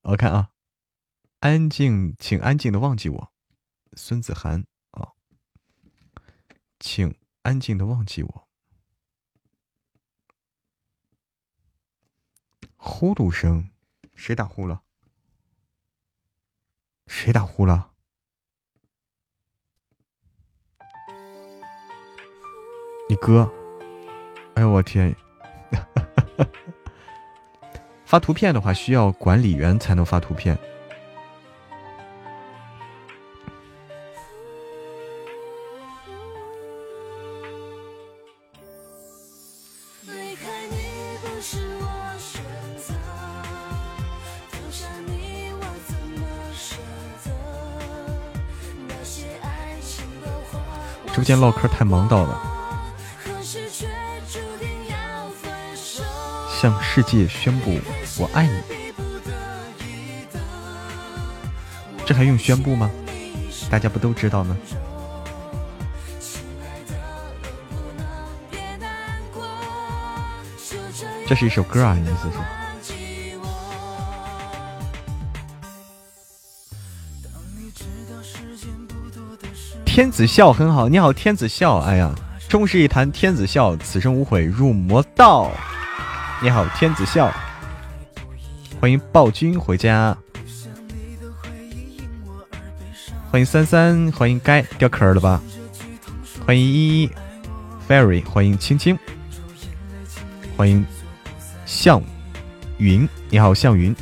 [0.00, 0.48] 我看啊，
[1.40, 3.30] 安静，请安静的忘记我，
[3.92, 5.12] 孙子涵啊，
[6.80, 8.48] 请安静的忘记我。
[12.78, 13.68] 呼噜声，
[14.14, 14.82] 谁打呼了？
[17.06, 17.92] 谁打呼了？
[23.10, 23.57] 你哥？
[24.58, 25.14] 哎呦我天！
[28.04, 30.58] 发图片的话需要管理员才能发图片。
[41.46, 41.58] 直
[51.14, 52.47] 播间唠嗑太忙到了，
[56.60, 57.78] 向世界宣布
[58.18, 58.60] 我爱你，
[62.04, 62.90] 这还用宣布吗？
[63.70, 64.56] 大家不都知道吗？
[71.28, 72.38] 这是一首歌啊，意思是。
[79.84, 81.78] 天子笑很好，你好，天子笑。
[81.78, 82.12] 哎呀，
[82.48, 85.52] 终是一坛天子笑，此生无悔入魔道。
[86.40, 87.32] 你好，天子笑，
[88.80, 90.16] 欢迎暴君回家，
[93.28, 95.42] 欢迎三三，欢迎该掉坑了吧？
[96.46, 97.10] 欢迎依依
[97.88, 98.96] ，Fairy，欢迎青青，
[100.56, 100.86] 欢迎
[101.66, 102.00] 向
[102.76, 103.92] 云，你好，向云。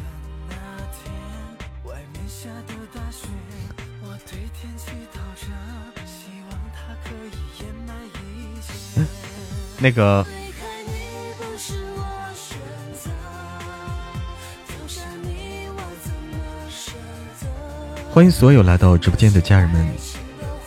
[9.79, 10.27] 那个，
[18.17, 19.87] 欢迎所有来到直播间的家人们，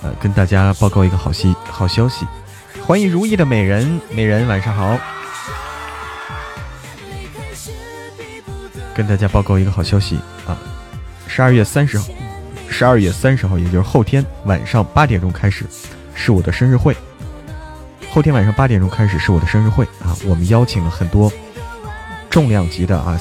[0.03, 2.27] 呃，跟大家报告一个好息好消息，
[2.85, 4.95] 欢迎如意的美人，美人晚上好，
[8.93, 10.55] 跟大家报告一个好消息啊，
[11.25, 12.05] 十二月三十号，
[12.69, 15.65] 十二月三十号，也就是后天晚上八点钟开始，
[16.13, 16.95] 是我的生日会。
[18.11, 20.15] 后天晚上八点钟开始是我的生日会啊！
[20.23, 21.33] 我们邀请了很多
[22.29, 23.19] 重量级的啊，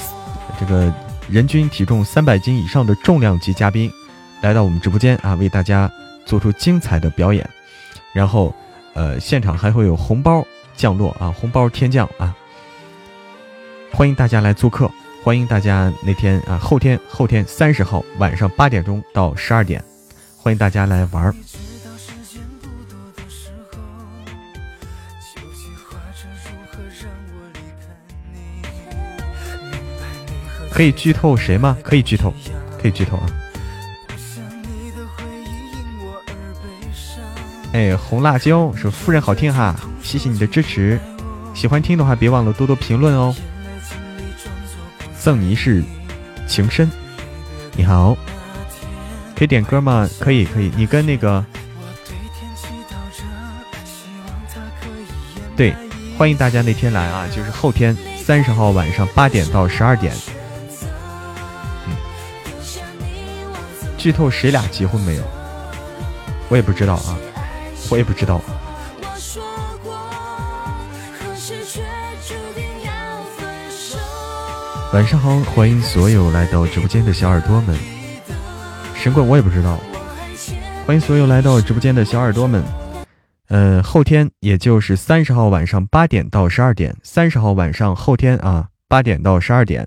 [0.61, 0.93] 这个
[1.31, 3.91] 人均体重三百斤以上的重量级嘉宾
[4.41, 5.91] 来到我们直播间啊，为大家
[6.25, 7.49] 做出精彩的表演。
[8.13, 8.55] 然后，
[8.95, 10.45] 呃，现场还会有红包
[10.77, 12.35] 降落啊，红包天降啊！
[13.93, 14.91] 欢迎大家来做客，
[15.23, 19.83] 欢迎大家那天啊，后天后天三十号晚上八点钟到十二点，
[20.37, 21.35] 欢迎大家来玩儿。
[30.71, 31.77] 可以剧透谁吗？
[31.83, 32.33] 可以剧透，
[32.81, 33.27] 可以剧透啊！
[37.79, 39.73] 哎，红辣椒说夫人好听哈，
[40.03, 40.99] 谢谢你的支持，
[41.55, 43.33] 喜欢听的话别忘了多多评论哦。
[45.17, 45.85] 赠你一世
[46.45, 46.91] 情深，
[47.77, 48.17] 你好，
[49.37, 50.11] 可以点歌吗？
[50.19, 51.45] 可以，可以，你跟那个，
[55.57, 55.73] 对，
[56.19, 60.13] 欢迎大家那天来啊，就是后天三十号晚上八点到十二点。
[63.97, 65.23] 剧透谁俩结婚没有？
[66.49, 67.17] 我也不知道啊，
[67.91, 68.41] 我也不知道。
[74.93, 77.79] 晚上好，欢迎所有来到直播间的小耳朵们。
[78.95, 79.79] 神棍我也不知道。
[80.87, 82.65] 欢迎所有来到直播间的小耳朵们。
[83.49, 89.87] 呃，后天也就是三十号晚上八点到十二点，三十号晚上后天啊八点到十二点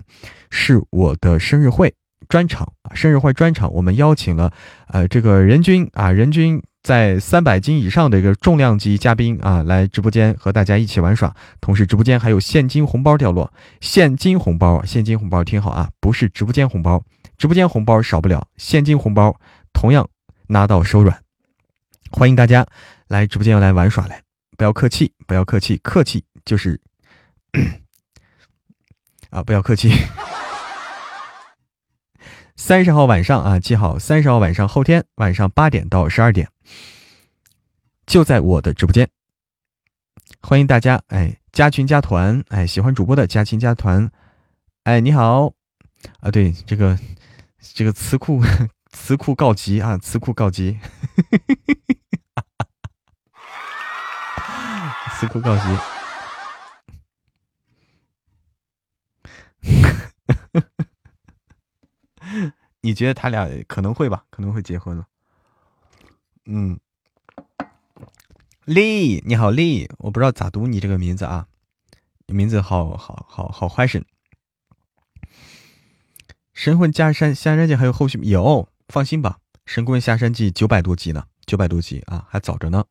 [0.50, 1.92] 是我的生日会。
[2.28, 4.52] 专场啊，生日会专场，我们邀请了，
[4.88, 11.32] 呃，这个人均啊，人均在三百斤以上的一个重量级嘉宾啊，来直播间和大家一起玩耍。
[11.60, 17.04] 同时，直播间还有现金红包掉落，现金红包，现金红包，听好啊，不是直播间红包，
[17.38, 19.38] 直播间红包少不了，现金红包
[19.72, 20.08] 同样
[20.48, 21.22] 拿到手软。
[22.10, 22.66] 欢迎大家
[23.06, 24.20] 来直播间来玩耍来，
[24.58, 26.80] 不要客气，不要客气，客气就是
[29.30, 29.92] 啊，不要客气。
[32.56, 36.48] 三十号晚上啊，记好，三十号晚上后天晚上八点到十二点，
[38.12, 39.08] 就在我的直播间，
[40.42, 44.12] 欢迎大家，哎，加群加团，哎，喜欢主播的加群加团，
[44.82, 45.54] 哎，你好，
[46.20, 46.98] 啊，对，这个
[47.58, 48.42] 这个词库
[48.90, 50.72] 词库告急啊，词库告急，
[55.18, 55.62] 词库告急。
[62.82, 64.26] 你觉得他俩可能会吧？
[64.28, 65.06] 可能会结婚了。
[66.44, 66.78] 嗯，
[68.72, 71.46] 丽，你好，丽，我不知道咋读你这个名字啊，
[72.26, 74.04] 你名字好好好好 fashion。
[76.54, 82.84] 神棍下山下山记还有后续有，放心吧，神棍下山记九百多集呢，九百多集啊，还早着呢。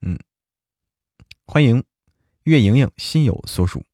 [0.00, 0.18] 嗯，
[1.44, 1.84] 欢迎
[2.44, 3.84] 月莹莹心有所属，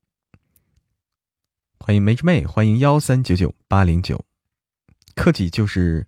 [1.80, 4.24] 欢迎梅之妹，欢迎幺三九九八零九，
[5.16, 6.06] 客气就是，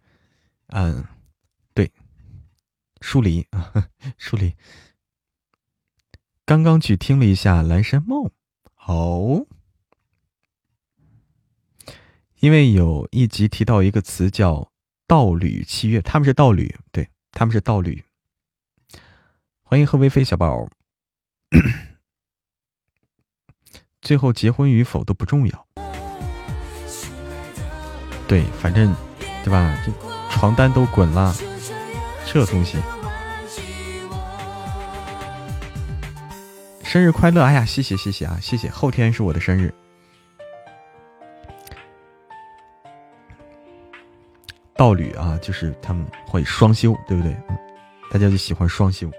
[0.68, 1.04] 嗯，
[3.00, 4.54] 疏离啊， 疏离。
[6.44, 8.24] 刚刚去听了一下《蓝山梦》，
[8.74, 9.46] 好。
[12.40, 14.72] 因为有一集提到一个词叫
[15.06, 18.02] “道侣七月”，他们是道侣，对，他们是道侣。
[19.62, 20.68] 欢迎贺微飞小宝。
[24.00, 25.68] 最后结婚与否都不重要，
[28.26, 28.94] 对，反正
[29.44, 29.78] 对吧？
[29.84, 29.92] 这
[30.30, 31.34] 床单都滚了，
[32.32, 32.78] 这东西。
[36.84, 37.42] 生日快乐！
[37.42, 38.70] 哎呀，谢谢谢谢啊，谢谢。
[38.70, 39.74] 后天是我的生日。
[44.74, 47.32] 道侣啊，就是他们会双休，对不对？
[47.48, 47.58] 嗯，
[48.12, 49.10] 大家就喜欢双休。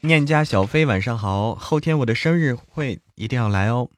[0.00, 1.54] 念家小飞，晚上好。
[1.54, 3.88] 后天我的生日会一定要来哦。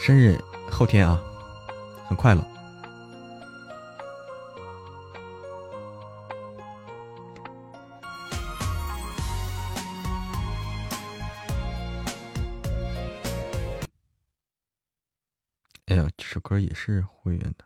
[0.00, 1.22] 生日后天啊，
[2.08, 2.42] 很快了。
[15.84, 17.64] 哎呀，这首歌也是会员的。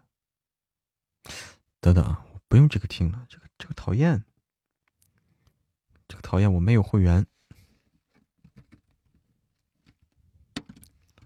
[1.80, 4.24] 等等啊，我不用这个听了，这个这个讨厌，
[6.08, 7.24] 这个讨厌，我没有会员。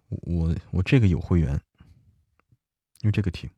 [0.08, 1.60] 我我这个有会员，
[3.02, 3.48] 用这个听。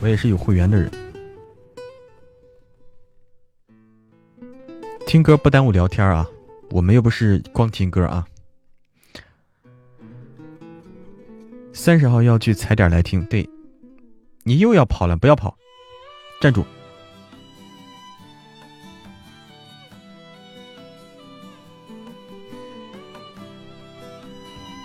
[0.00, 0.90] 我也是有会员的人，
[5.06, 6.26] 听歌不耽误聊天啊。
[6.70, 8.26] 我们又不是光听歌啊！
[11.72, 13.48] 三十号要去踩点来听，对，
[14.42, 15.56] 你又要跑了，不要跑，
[16.40, 16.64] 站住，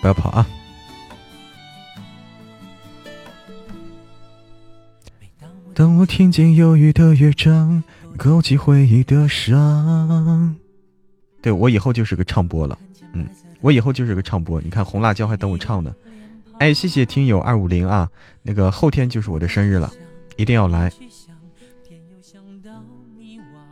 [0.08, 0.48] 不要跑啊！
[5.74, 7.84] 当我听见忧郁的乐章，
[8.16, 10.56] 勾起回忆的伤。
[11.42, 12.80] 对我以后就是个唱播了，
[13.12, 13.28] 嗯，
[13.60, 14.62] 我以后就是个唱播。
[14.62, 15.94] 你看红辣椒还等我唱呢，
[16.60, 18.10] 哎，谢谢听友二五零啊，
[18.44, 19.92] 那个后天就是我的生日了，
[20.38, 20.90] 一定要来。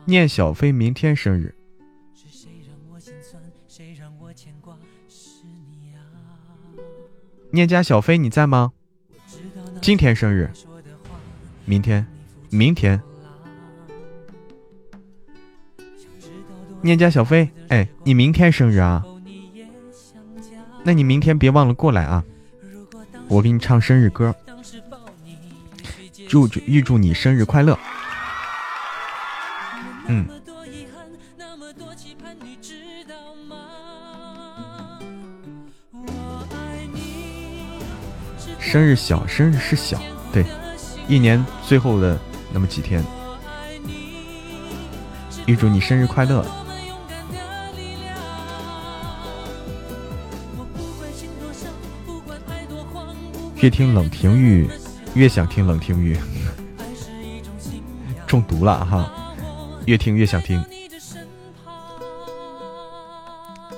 [0.04, 1.55] 念小飞明天生日，
[7.56, 8.74] 念家小飞你在吗？
[9.82, 10.52] 今天生日，
[11.64, 12.06] 明天，
[12.50, 13.02] 明天。
[16.82, 19.06] 念家小飞，哎，你明天生日啊？
[20.84, 22.26] 那你明天别忘了过来啊！
[23.30, 24.36] 我给你唱生日歌，
[26.28, 27.80] 祝预祝你生日快乐。
[30.08, 30.28] 嗯，
[38.76, 39.98] 生日小，生日是小，
[40.34, 40.46] 对，
[41.08, 42.20] 一年最后的
[42.52, 43.02] 那么几天，
[45.46, 46.46] 预祝你生日快乐。
[53.62, 54.70] 越听冷庭玉，
[55.14, 56.20] 越想听冷庭玉，
[58.28, 59.10] 中毒了哈！
[59.86, 60.62] 越听越想听。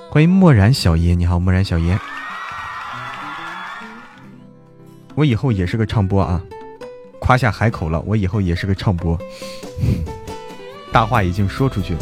[0.09, 1.95] 欢迎漠然小爷，你好，漠然小爷。
[5.17, 6.39] 我以后也是个唱播啊，
[7.19, 9.17] 夸下海口了，我以后也是个唱播，
[10.93, 11.99] 大话已经说出去了，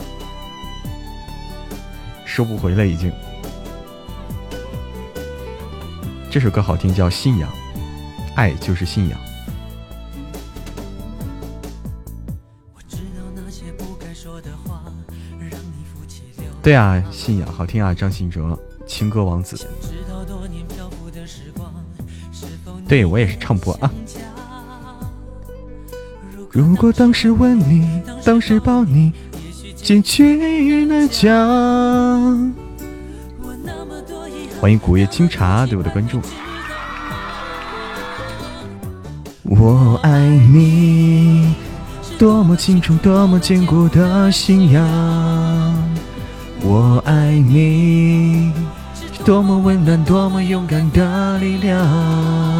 [2.25, 3.09] 收不回了已经。
[6.29, 7.49] 这首歌好听，叫《信仰》。
[8.35, 9.17] 爱就是信仰。
[16.61, 19.65] 对啊，信仰好听啊，张信哲，情歌王子。
[22.87, 23.91] 对我也是唱播啊。
[26.51, 29.11] 如果当时吻你，当时抱你，
[29.75, 32.53] 结局难讲。
[34.61, 36.21] 欢迎古月清茶对我的关注。
[39.43, 41.53] 我爱你，
[42.17, 44.83] 多么清楚，多么坚固的信仰。
[46.61, 48.51] 我爱你，
[49.25, 52.54] 多么温暖，多么勇敢的力量。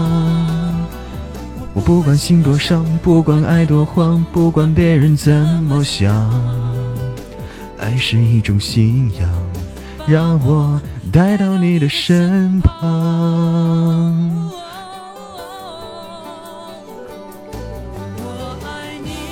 [1.75, 5.33] 我不管心多伤，不管爱多慌，不管别人怎
[5.63, 6.09] 么想，
[7.77, 9.29] 爱是一种信仰，
[10.07, 10.81] 让我
[11.11, 12.73] 带到你的身旁。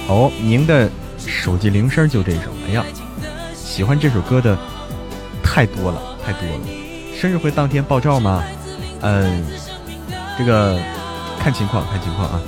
[0.10, 0.92] 哦，您的
[1.26, 2.84] 手机铃声就这首，哎呀，
[3.56, 4.58] 喜欢这首歌的
[5.42, 6.66] 太多了，太多了。
[7.16, 8.44] 生日会当天爆照吗？
[9.00, 9.46] 嗯，
[10.38, 10.78] 这个。
[11.44, 12.42] 看情况，看情况啊！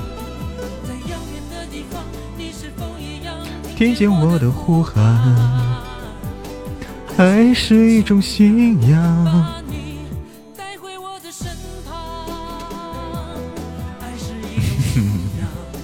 [3.76, 5.22] 听见 我的呼喊，
[7.18, 9.54] 爱是一种信仰。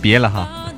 [0.02, 0.72] 别了哈！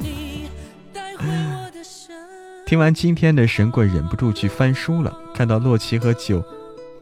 [2.66, 6.44] 听完今天的神棍，忍不住去翻书了，看到洛奇和九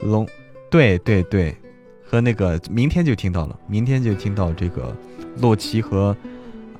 [0.01, 0.27] 龙，
[0.69, 1.55] 对对对，
[2.05, 4.93] 和那个明天就听到了，明天就听到这个。
[5.37, 6.15] 洛奇和，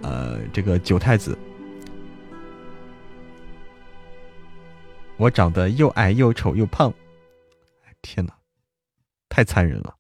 [0.02, 1.38] 呃，这个九太子，
[5.18, 6.94] 我长得又矮又丑又胖，
[8.02, 8.34] 天哪，
[9.30, 9.98] 太残忍了！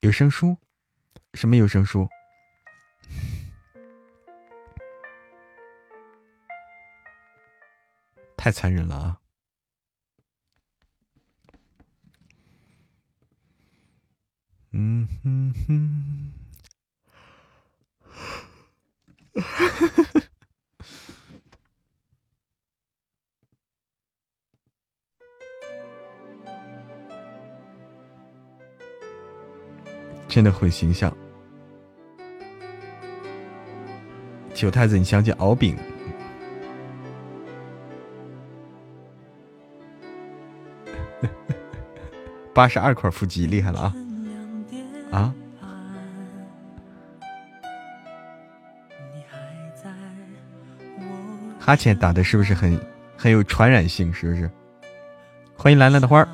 [0.00, 0.56] 有声书？
[1.34, 2.08] 什么有声书？
[8.36, 9.20] 太残忍了啊！
[14.72, 16.32] 嗯哼哼，
[30.28, 31.12] 真的很形象。
[34.54, 35.76] 九太子，你想起敖丙？
[42.54, 43.92] 八十二块腹肌，厉害了啊！
[45.10, 45.34] 啊！
[51.58, 52.80] 哈欠打的是不是很
[53.16, 54.12] 很有传染性？
[54.12, 54.50] 是不是？
[55.56, 56.26] 欢迎兰兰的花儿。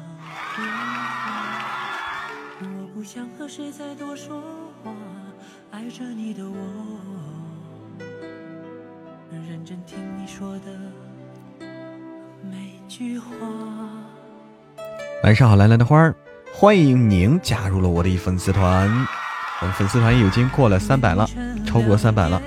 [15.25, 16.15] 晚上好，兰兰的花儿。
[16.59, 18.89] 欢迎您加入了我的粉丝团，
[19.61, 21.29] 我们粉丝团已经过了三百了，
[21.67, 22.41] 超过三百了。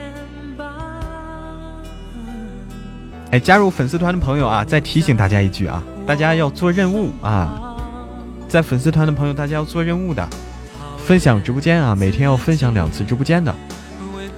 [3.30, 7.78] 哎，加入粉丝团的朋友啊，再提醒大家一句啊，大家要做任务啊，
[8.48, 10.28] 在粉丝团的朋友，大家要做任务的，
[11.06, 13.54] 分享直播间啊，每天要分享两次直播间的，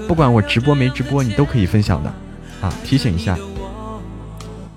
[0.06, 2.12] 不管我直播没直播，你都可以分享的。
[2.60, 3.38] 啊，提醒一下，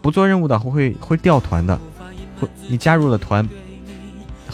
[0.01, 1.77] 不做任务的会会掉团的，
[2.41, 3.45] 会你加入了团。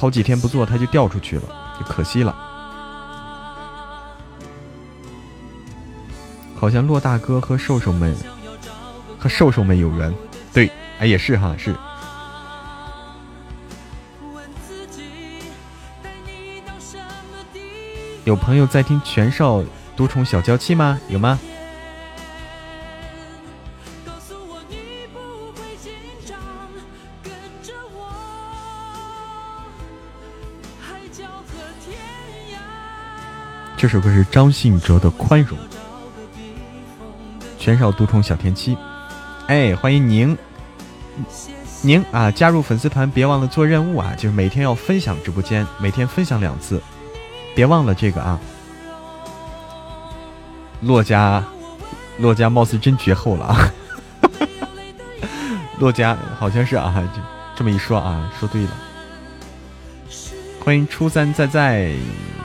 [0.01, 1.43] 好几天不做，它就掉出去了，
[1.78, 2.35] 就可惜了。
[6.59, 8.16] 好像骆大哥和瘦瘦们
[9.18, 10.14] 和瘦瘦们有缘，
[10.55, 11.77] 对，哎也是哈，是。
[18.24, 19.62] 有朋友在听全少
[19.94, 20.98] 独宠小娇妻吗？
[21.09, 21.39] 有吗？
[33.81, 35.59] 这首歌是张信哲的《宽容》，
[37.59, 38.77] 全少独宠小甜妻，
[39.47, 40.36] 哎，欢迎宁
[41.81, 42.31] 宁啊！
[42.31, 46.78] 加入粉丝团，别忘了做任务啊，就是每天要分享直播间，每天分享两次，
[47.55, 48.39] 别忘了这个啊。
[50.82, 51.43] 洛家，
[52.19, 53.73] 洛家貌似真绝后了啊！
[55.81, 57.02] 洛家好像是啊，
[57.57, 58.70] 这么一说啊，说对了。
[60.62, 61.94] 欢迎初三在在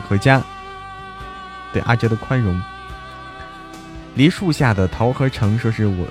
[0.07, 0.41] 回家。
[1.75, 2.57] 对阿哲的宽容，
[4.13, 6.07] 梨树下的桃和橙说是我，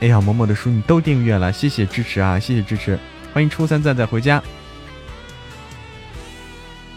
[0.00, 2.98] 哎呀，某某的书你都订阅了，谢谢支持啊，谢谢支持，
[3.32, 4.42] 欢迎初三赞赞回家。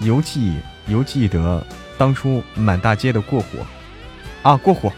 [0.02, 0.58] 犹记
[0.88, 1.66] 犹记得
[1.98, 3.66] 当初满大街的过火
[4.44, 4.92] 啊，过火，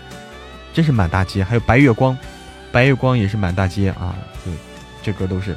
[0.74, 2.18] 真是满大街，还有白月光，
[2.72, 4.52] 白月光也是满大街啊，对，
[5.04, 5.56] 这歌都是，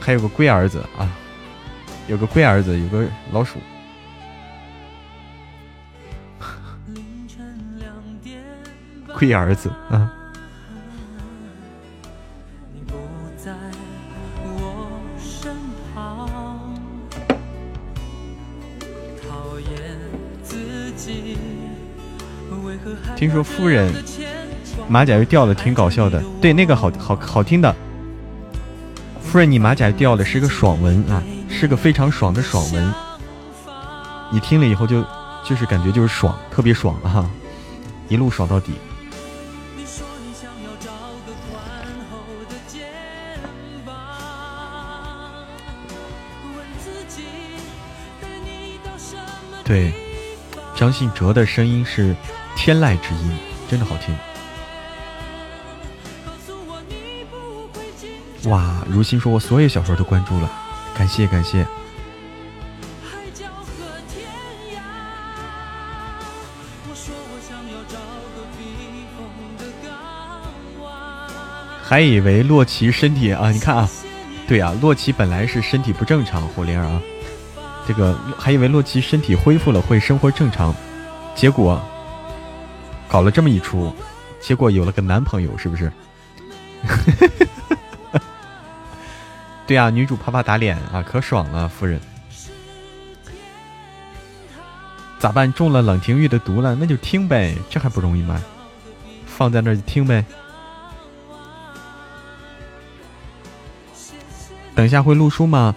[0.00, 1.08] 还有个龟儿子啊，
[2.08, 3.60] 有个龟儿子，有个老鼠。
[9.20, 10.10] 龟儿子啊！
[23.14, 23.92] 听说夫人
[24.88, 26.22] 马甲又掉了，挺搞笑的。
[26.40, 27.76] 对，那个好好好听的。
[29.20, 32.94] 夫人，你马甲掉了，是个爽文啊，是个非常爽的爽文。
[34.32, 35.04] 你听了以后就
[35.44, 37.28] 就是感觉就是爽，特别爽啊，
[38.08, 38.72] 一路爽到底。
[49.70, 49.92] 对，
[50.74, 52.12] 张信哲的声音是
[52.56, 53.30] 天籁之音，
[53.68, 54.12] 真的好听。
[58.50, 60.50] 哇，如心说我所有小说都关注了，
[60.98, 61.64] 感谢感谢。
[71.80, 73.88] 还以为洛奇身体啊，你看啊，
[74.48, 77.00] 对啊，洛奇本来是身体不正常，火灵儿啊，
[77.90, 80.72] 这个还以为洛奇身体恢复了会生活正常，
[81.34, 81.82] 结果
[83.08, 83.92] 搞了这么一出，
[84.38, 85.90] 结果有了个男朋友，是不是？
[89.66, 92.00] 对啊，女主啪啪打脸啊，可爽了，夫人。
[95.18, 95.52] 咋办？
[95.52, 98.40] 中了冷庭玉的毒了，那就听呗，这还不容易吗？
[99.26, 100.24] 放在那儿就听呗。
[104.76, 105.74] 等一下会录书吗？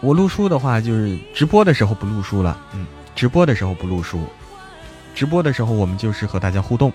[0.00, 2.56] 我录书的话，就是直播的时候不录书了。
[2.74, 4.20] 嗯，直播的时候不录书，
[5.14, 6.92] 直播的时候我们就是和大家互动。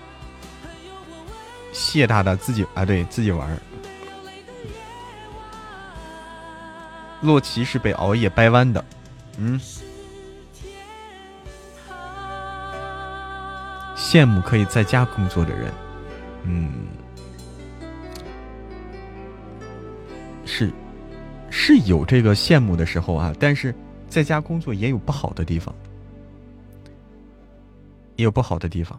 [1.72, 3.56] 谢大大自己啊，对自己玩儿。
[7.22, 8.84] 洛奇是被熬夜掰弯的，
[9.38, 9.60] 嗯，
[13.96, 15.72] 羡慕可以在家工作的人，
[16.44, 16.88] 嗯，
[20.44, 20.72] 是
[21.54, 23.74] 是有这个羡慕的时候啊，但是
[24.08, 25.72] 在家工作也有不好的地方，
[28.16, 28.98] 也有不好的地方。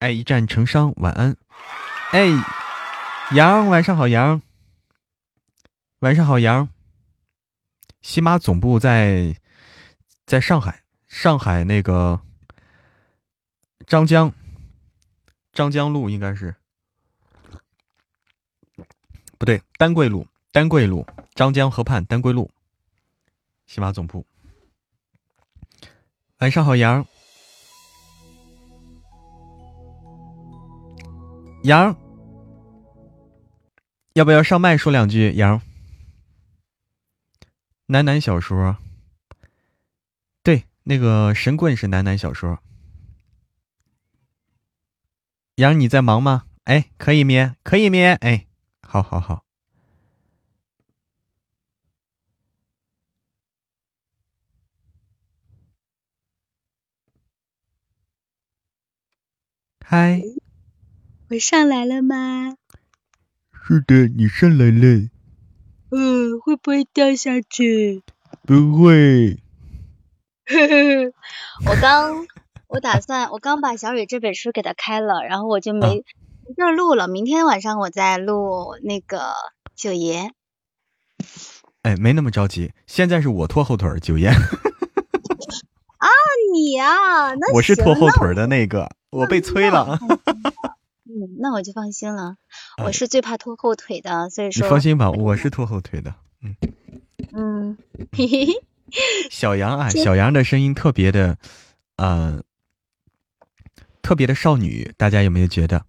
[0.00, 1.34] 哎，一战成伤，晚安。
[2.10, 2.26] 哎，
[3.32, 4.42] 杨，晚上好，杨。
[6.00, 6.68] 晚上好，杨。
[8.02, 9.36] 喜马总部在
[10.26, 12.20] 在上海，上海那个
[13.86, 14.32] 张江
[15.52, 16.54] 张江路应该是
[19.38, 22.50] 不对，丹桂路，丹桂路，张江河畔丹桂路，
[23.66, 24.26] 喜马总部。
[26.38, 27.06] 晚上好，杨。
[31.64, 31.96] 杨，
[34.14, 35.34] 要不要上麦说两句？
[35.34, 35.60] 杨，
[37.86, 38.76] 男男小说，
[40.42, 42.60] 对，那个神棍是男男小说。
[45.56, 46.44] 杨，你在忙吗？
[46.64, 47.56] 哎，可以咩？
[47.62, 48.14] 可以咩？
[48.20, 48.45] 哎，
[48.96, 49.44] 好好好。
[59.84, 60.22] 嗨。
[61.28, 62.56] 我上来了吗？
[63.52, 65.10] 是的，你上来了。
[65.90, 68.02] 嗯，会不会掉下去？
[68.46, 69.38] 不会。
[70.46, 71.12] 呵呵，
[71.68, 72.26] 我刚，
[72.68, 76.04] 我打算，我刚把小雨这本书给他开了，然后我就没没
[76.54, 77.08] 地儿录了。
[77.08, 79.32] 明天晚上我再录那个
[79.74, 80.30] 九爷。
[81.82, 84.28] 哎，没那么着急，现在是我拖后腿儿，九爷。
[85.98, 86.08] 啊，
[86.52, 89.98] 你呀，那我是拖后腿的那个，我被催了。
[91.04, 92.36] 嗯，那我就放心了。
[92.76, 96.14] 哎我是最怕拖后腿的，所以说你，放心吧，我是拖后腿的。
[97.32, 97.78] 嗯，
[98.12, 98.52] 嘿嘿嘿，
[99.30, 101.38] 小杨啊， 小杨的声音特别的，
[101.96, 102.42] 呃，
[104.02, 105.86] 特别的少女，大家有没有觉得？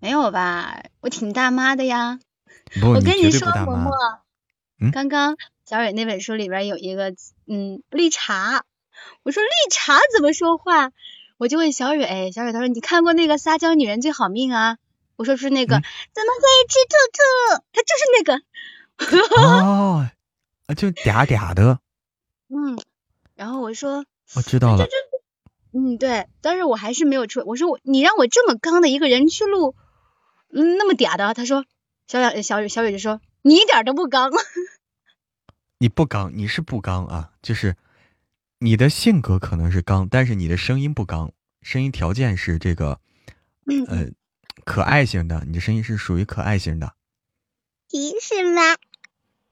[0.00, 0.82] 没有吧？
[1.00, 2.18] 我挺大妈的呀。
[2.82, 3.90] 我跟你说不，大妈嬷。
[4.80, 7.14] 嗯，刚刚小蕊那本书里边有一个
[7.46, 8.64] 嗯绿茶，
[9.22, 10.92] 我说绿茶怎么说话？
[11.36, 14.78] 我就问小蕊，哎小蕊她说你看过那个撒娇女人最好命啊？
[15.16, 15.82] 我说是那个，嗯
[16.14, 17.64] 怎么可以吃兔兔？
[17.72, 20.08] 他就是那个，哦，
[20.66, 21.80] 啊就嗲嗲的，
[22.48, 22.78] 嗯，
[23.34, 24.04] 然后我说
[24.36, 24.86] 我知道了。
[25.74, 29.74] 嗯对，但是我还是没有出，我说我你让我这么刚的一个人去录，
[30.50, 31.64] 嗯那么嗲的，他说
[32.06, 34.30] 小小小雨小雨就说你一点都不刚，
[35.78, 37.76] 你不刚，你是不刚啊，就是
[38.58, 43.00] 你的性格可能是刚，但是你的声音不刚，声音条件是这个，
[43.66, 44.10] 嗯呃，
[44.64, 46.94] 可爱型的，你的声音是属于可爱型的。
[47.88, 48.62] 提示吗？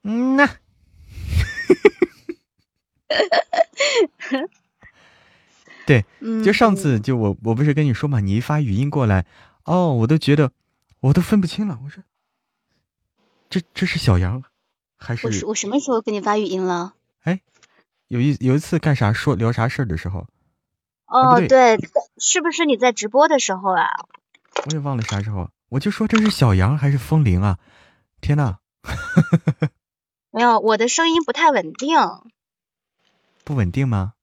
[0.03, 0.57] 嗯呐，
[5.87, 6.05] 对，
[6.45, 9.25] 就上次就我我不是跟你说嘛，你一发语音过来，
[9.65, 10.53] 哦，我都觉得
[11.01, 12.03] 我都分不清了，我说
[13.49, 14.43] 这这是小杨
[14.97, 16.95] 还是我是我什么时候给你发语音了？
[17.23, 17.41] 哎
[18.09, 20.27] 有一有一次干啥说聊啥事儿的时候，
[21.07, 21.79] 哦，不对对，
[22.19, 23.89] 是不是你在直播的时候啊？
[24.65, 27.59] 我也忘了啥时候，我就说这是小杨还是风铃啊？
[28.21, 28.59] 天呐，
[30.31, 31.99] 没有，我的声音不太稳定。
[33.45, 34.15] 不稳定吗？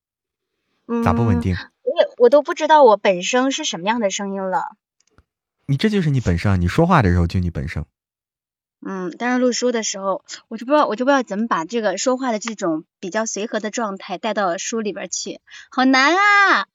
[0.87, 1.39] 嗯，咋不稳？
[1.39, 1.55] 定？
[1.55, 4.75] 我也我都不知道我本身是什么样的声音了。
[5.65, 7.85] 你这就是你本声啊，你说话的时候就你本声。
[8.85, 15.39] 嗯，但是录书的时候，我就不知道，我就不知道怎么把这个说话的这种比较随和的状态带到书里边去，
[15.71, 16.67] 好难啊！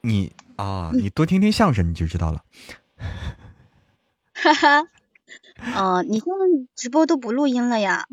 [0.00, 2.42] 你啊，你多听听相声你就知道了。
[4.32, 4.88] 哈哈。
[5.74, 8.06] 哦，你现在直播都不录音了呀？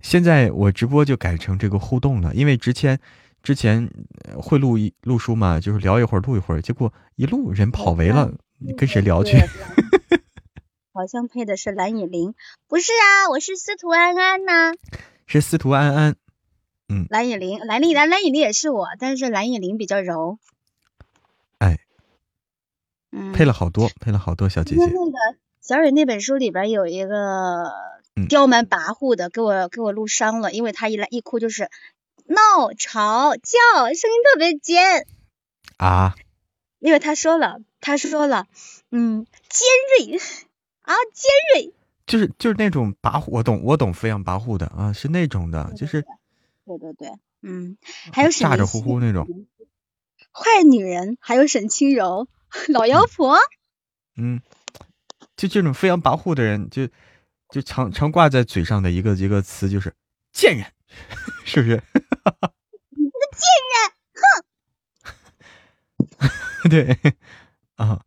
[0.00, 3.00] 现在我直播就改成这个互动了，因为之前
[3.42, 3.90] 之前
[4.24, 9.38] 呃会录一录书嘛，就是聊一会儿录一会儿，结果一录人跑没了，你跟谁聊去？
[10.92, 12.34] 好像配的是蓝以玲，
[12.68, 14.72] 不是啊，我是司徒安安呐、
[15.26, 16.16] 是司徒安安，
[16.88, 20.38] 嗯蓝以玲，蓝以蓝蓝以玲也是我，但是蓝以玲比较柔。
[21.58, 21.78] 哎，
[23.12, 24.84] 嗯，配了好多，配了好多小姐姐。
[24.84, 25.18] 那那个
[25.62, 27.70] 小蕊那本书里边有一个
[28.16, 31.70] 嗯刁蛮跋扈的，给我给我录伤了，因为他一来一哭就是
[32.30, 33.58] 闹、吵、叫，
[33.92, 35.04] 声音特别尖。
[35.78, 36.14] 啊，
[36.78, 38.46] 因为他说了，他说了，
[38.92, 40.16] 嗯，尖锐
[40.82, 41.74] 啊，尖锐。
[42.06, 46.02] 就是就是那种跋扈，我懂我懂飞扬跋扈的啊，是那种的，就是
[46.64, 47.08] 对对对，
[47.42, 47.76] 嗯，
[48.12, 49.26] 还有沈咋咋呼呼那种，
[50.32, 52.28] 坏女人，还有沈清柔，
[52.68, 53.38] 老妖婆。
[54.16, 54.40] 嗯，
[55.36, 56.86] 就这种飞扬跋扈的人，就
[57.50, 59.92] 就常常挂在嘴上的一个一个词就是
[60.32, 60.66] 贱人，
[61.44, 61.82] 是不是？
[66.68, 66.96] 对，
[67.76, 68.00] 啊，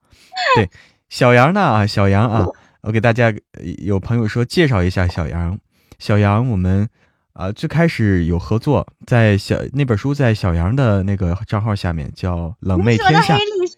[0.55, 0.69] 对，
[1.09, 2.47] 小杨呢啊，小杨啊，
[2.81, 5.59] 我给大家呃有朋友说介绍一下小杨，
[5.97, 6.87] 小杨我们
[7.33, 13.75] 啊最开始有合作，在小那本书在小杨的那个账号下面叫《冷那妹天下是我的黑》历史，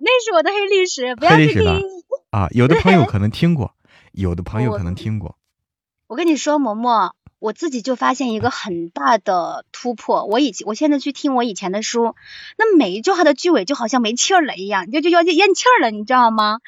[0.00, 1.86] 那是我的黑历史，不要去黑历史。
[2.30, 3.74] 啊，有的朋友可能听过，
[4.12, 5.38] 有的朋友可能听过，
[6.06, 10.24] 我跟你说，嬷嬷，我自己就发现一个很大的突破。
[10.24, 12.14] 我以前，我现在去听我以前的书，
[12.56, 16.58] 那每一句话的句尾就好像没气儿了一样，就就要咽气儿了，你知道吗？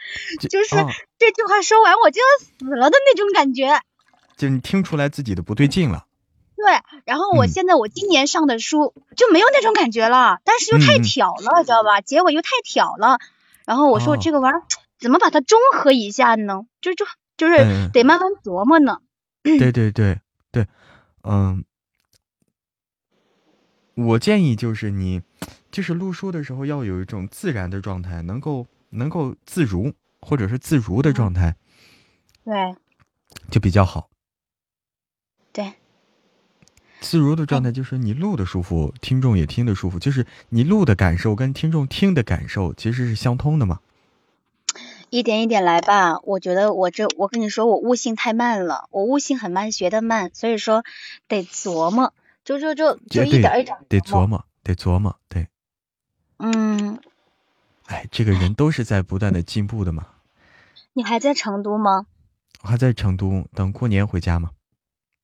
[0.48, 0.86] 就是哦
[1.18, 2.26] 这句话说完我就要
[2.58, 3.80] 死了的那种感觉。
[4.36, 6.06] 就你听出来自己的不对劲了。
[6.56, 12.00] 对，然后我嗯现在我今年上的书就没有那种感觉了，但是又太挑了，知道吧？
[12.00, 13.18] 结尾又太挑了。
[13.64, 14.62] 然后我说哦这个玩意儿
[14.98, 16.62] 怎么把它中和一下呢？
[16.80, 17.06] 就就
[17.36, 18.98] 就是嗯得慢慢琢磨呢。
[19.44, 20.20] 嗯对对对，
[21.22, 21.64] 嗯，
[23.94, 25.22] 我建议就是你，
[25.70, 31.56] 就是录书的时候要有一种自然的状态，能够能够自如或者是自如的状态
[32.44, 32.54] 对
[33.50, 34.08] 就比较好。
[35.52, 35.74] 对，
[37.00, 43.80] 自如的状态就是你录的舒服，听众也听得舒服，就是你录的感受跟听众听的感受其实是相通的嘛。
[45.10, 46.20] 一点一点来吧。
[46.22, 50.84] 我觉得我这，我跟你说，我悟性太慢了，我悟性很慢，学的慢，所以说
[51.28, 52.14] 得琢磨，
[52.44, 54.26] 就就就就一点一点得琢。
[54.26, 55.48] 磨，得琢磨，对，
[56.38, 56.98] 嗯，
[57.86, 60.06] 哎，这个人都是在不断的进步的嘛。
[60.92, 62.06] 你还在成都吗？
[62.62, 64.50] 我还在成都，等过年回家嘛。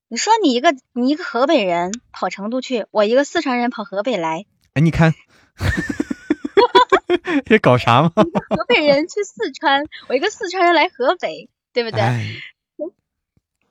[0.08, 5.14] 你说你一个你一个河北人跑成都去，我一个四川人跑河北来，哎，你看，
[7.46, 8.12] 这搞啥嘛？
[8.50, 12.00] 河北人去四川，我一个四川人来河北，对不对？
[12.00, 12.36] 哎，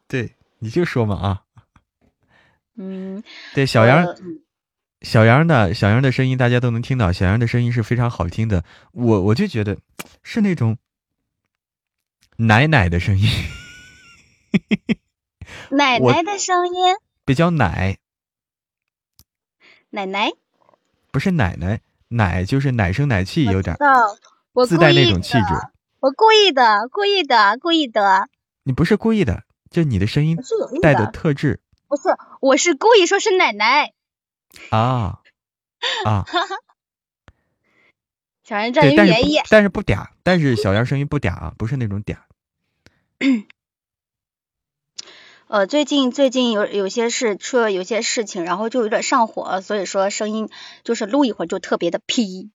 [0.08, 1.42] 对，你就说嘛啊。
[2.78, 4.16] 嗯，对，小杨，呃
[5.02, 8.64] 小杨的小杨的声音大家都能听到，小杨的声音是非常好听的。
[8.92, 9.78] 我我就觉得
[10.24, 10.78] 是那种
[12.38, 13.30] 奶奶的声音，
[15.70, 17.98] 我奶奶的声音，比较奶，
[19.92, 20.32] 奶奶，
[21.12, 23.76] 不是奶奶，奶就是奶声奶气，有点，
[24.54, 25.54] 我自带那种气质。
[26.00, 28.28] 我故意的，故意的，故意的，
[28.64, 30.38] 你不是故意的，就你的声音
[30.82, 32.04] 带的特质不是，
[32.42, 33.94] 我是故意说是奶奶。
[34.70, 35.20] 啊
[36.06, 36.26] 啊。
[38.44, 42.18] 小杨占便宜，但是不嗲，但是小杨声音不嗲啊，不是那种嗲。
[45.48, 50.50] 呃，最近最近有有些事出了有些事情，然后就有点上火，所以说声音
[50.84, 52.50] 就是录一会儿就特别的劈。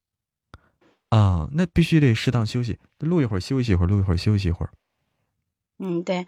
[1.09, 4.71] 啊，那必须得适当休息，录一会儿休息一会儿，录一会儿休息一会儿。
[5.79, 6.25] 嗯，对，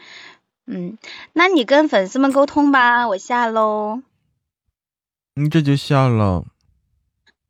[0.65, 0.97] 嗯，
[1.33, 4.01] 那你跟粉丝们沟通吧，我下喽。
[5.35, 6.45] 你这就下了，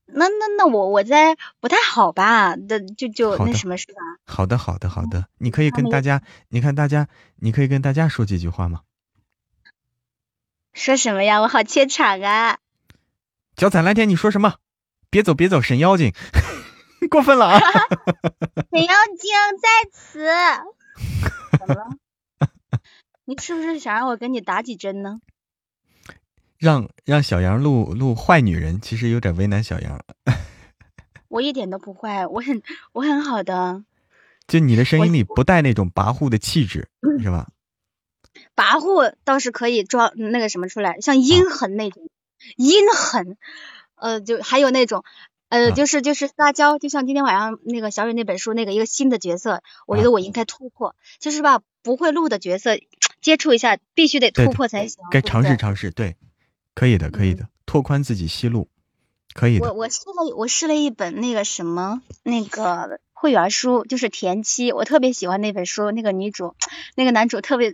[0.06, 2.56] 那那那我我在不太好吧？
[2.56, 4.02] 的就就那什么是吧？
[4.26, 5.28] 好的，好的，好的。
[5.38, 7.08] 你可以跟大家，你看大家，
[7.38, 8.82] 你可以跟大家说几句话吗？
[10.74, 11.42] 说什么呀？
[11.42, 12.60] 我好怯场啊！
[13.56, 14.56] 脚踩蓝天，你说什么？
[15.10, 16.14] 别走，别走，沈妖精，
[17.10, 17.60] 过分了啊！
[18.72, 19.32] 沈妖精
[19.62, 20.26] 在此。
[21.60, 21.98] 怎么了？
[23.26, 25.20] 你是不是想让我给你打几针呢？
[26.58, 30.04] 让让小杨录录坏女人，其实有点为难小杨。
[31.28, 32.62] 我一点都不坏，我很
[32.94, 33.84] 我很好的。
[34.48, 36.90] 就你的声音里不带那种跋扈的气质，
[37.22, 37.50] 是吧？
[38.56, 42.10] 跋扈倒是可以装那个什么出来，像阴狠那种，
[42.58, 43.38] 阴狠，
[43.96, 45.04] 呃，就还有那种，
[45.50, 52.78] 呃，就是就是撒娇，就像今天晚上那个小雨那本书那个一个新的角色，我觉得我应该突破，就是吧，不会录的角色
[53.22, 55.04] 接触一下，必须得突破才行。
[55.12, 56.16] 该尝试尝试，对，
[56.74, 58.68] 可以的，可以的，拓宽自己戏路，
[59.34, 59.68] 可以的。
[59.68, 66.56] 我我试了，我试了一本那个什么那个会员书，就是田七，我特别喜欢那本书，那个女主，
[66.96, 67.74] 那个男主特别。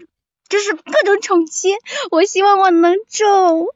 [0.49, 1.69] 就是各种宠妻，
[2.11, 3.67] 我希望我能中。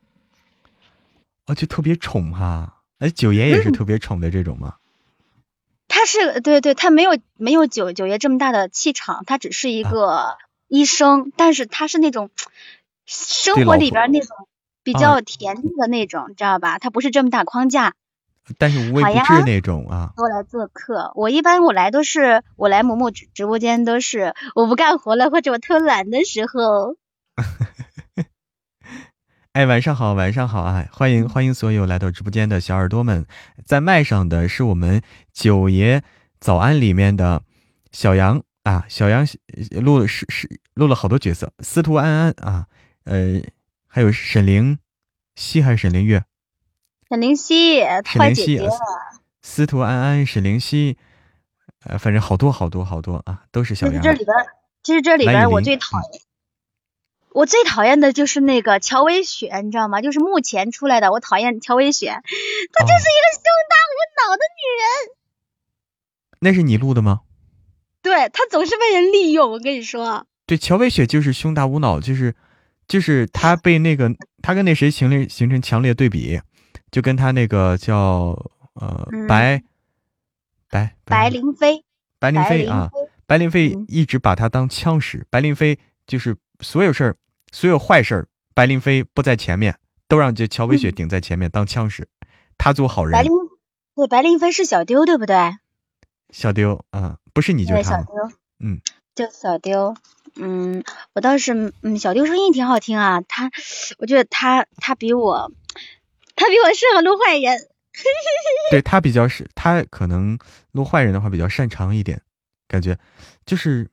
[1.46, 4.76] 哦，就特别宠哈，哎，九爷也是特别宠的这种吗？
[5.88, 10.38] 他是对对，他没有没有九九爷这么大的气场，他只是一个
[10.68, 12.32] 医生，但是他是那种
[13.06, 14.48] 生活里边那种
[14.84, 16.80] 比较甜蜜的那种，知道吧？
[16.80, 17.94] 他不是这么大框架。
[18.58, 20.12] 但是无微不至那种啊！
[20.18, 26.98] 我来做客，我一般我来都是我来某某直直播间都是我不干活了或者我偷懒的时候。
[29.54, 30.88] 哎，晚上好，晚上好啊！
[30.92, 33.26] 欢迎欢迎所有来到直播间的小耳朵们，
[33.66, 35.02] 在麦上的是我们
[35.32, 36.04] 九爷
[36.40, 37.44] 早安里面的
[37.92, 39.26] 小杨啊，小杨
[39.80, 42.66] 录了是是录了好多角色，司徒安安啊，
[43.06, 43.42] 呃，
[43.88, 44.80] 还有沈凌
[45.36, 46.24] 西还是沈凌月。
[47.14, 47.84] 沈灵溪，
[48.18, 48.70] 坏姐姐，
[49.44, 50.98] 司徒安安，沈灵溪，
[51.86, 54.02] 呃，反正好多好多好多啊，都是小杨。
[54.02, 54.36] 这里边，
[54.82, 56.22] 其实这里边我最讨厌，
[57.30, 60.02] 我最讨厌的就是那个乔薇雪，你知道吗？
[60.02, 65.16] 就是目前出来的，我讨厌乔薇雪，她就是一个胸大无脑的女人。
[66.40, 67.20] 那是你录的吗？
[68.02, 70.26] 对，她总是被人利用，我跟你说。
[70.48, 72.34] 对，乔薇雪就是胸大无脑，就是
[72.88, 74.10] 就是她被那个
[74.42, 76.42] 她跟那谁形成形成强烈对比。
[76.94, 78.38] 就跟他那个叫
[78.76, 79.64] 呃白
[80.70, 81.84] 白白灵飞，
[82.20, 82.92] 白灵飞啊，
[83.26, 85.26] 白灵飞一直把他当枪使。
[85.32, 87.16] 白灵飞就是所有事儿，
[87.52, 92.08] 所有坏事儿，白灵飞不在前面，都让这乔薇雪顶在前面当枪使，
[92.60, 93.12] 他做好人。
[93.12, 93.32] 白灵
[93.96, 95.36] 对白灵飞是小丢对不对？
[96.30, 98.14] 小丢啊，不是你就是小丢，
[98.60, 98.80] 嗯，
[99.16, 99.96] 叫小丢，
[100.36, 100.84] 嗯，
[101.14, 103.50] 我倒是嗯小丢声音挺好听啊，他
[103.98, 105.52] 我觉得他他比我。
[106.44, 107.58] 他比我适合录坏人，
[108.72, 110.38] 对他比较是，他可能
[110.74, 112.22] 录坏人的话比较擅长一点，
[112.68, 113.00] 感觉
[113.46, 113.90] 就是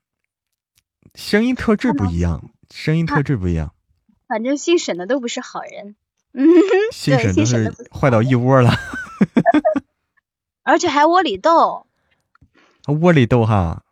[1.15, 3.73] 声音特质不一样，声音特质不一样。
[4.27, 5.95] 反正姓沈的都不是好人，
[6.33, 6.45] 嗯，
[6.93, 8.73] 姓沈都是坏到一窝了，
[10.65, 11.87] 而且还窝里斗，
[13.01, 13.85] 窝里斗哈，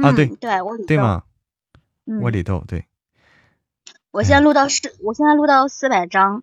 [0.00, 1.24] 啊对对窝里斗对吗？
[2.22, 2.84] 窝里斗对。
[4.12, 6.42] 我现在录到四，我现在录到四百张。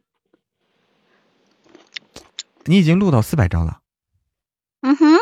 [2.68, 3.80] 你已经录到四百张了，
[4.81, 5.18] 嗯哼，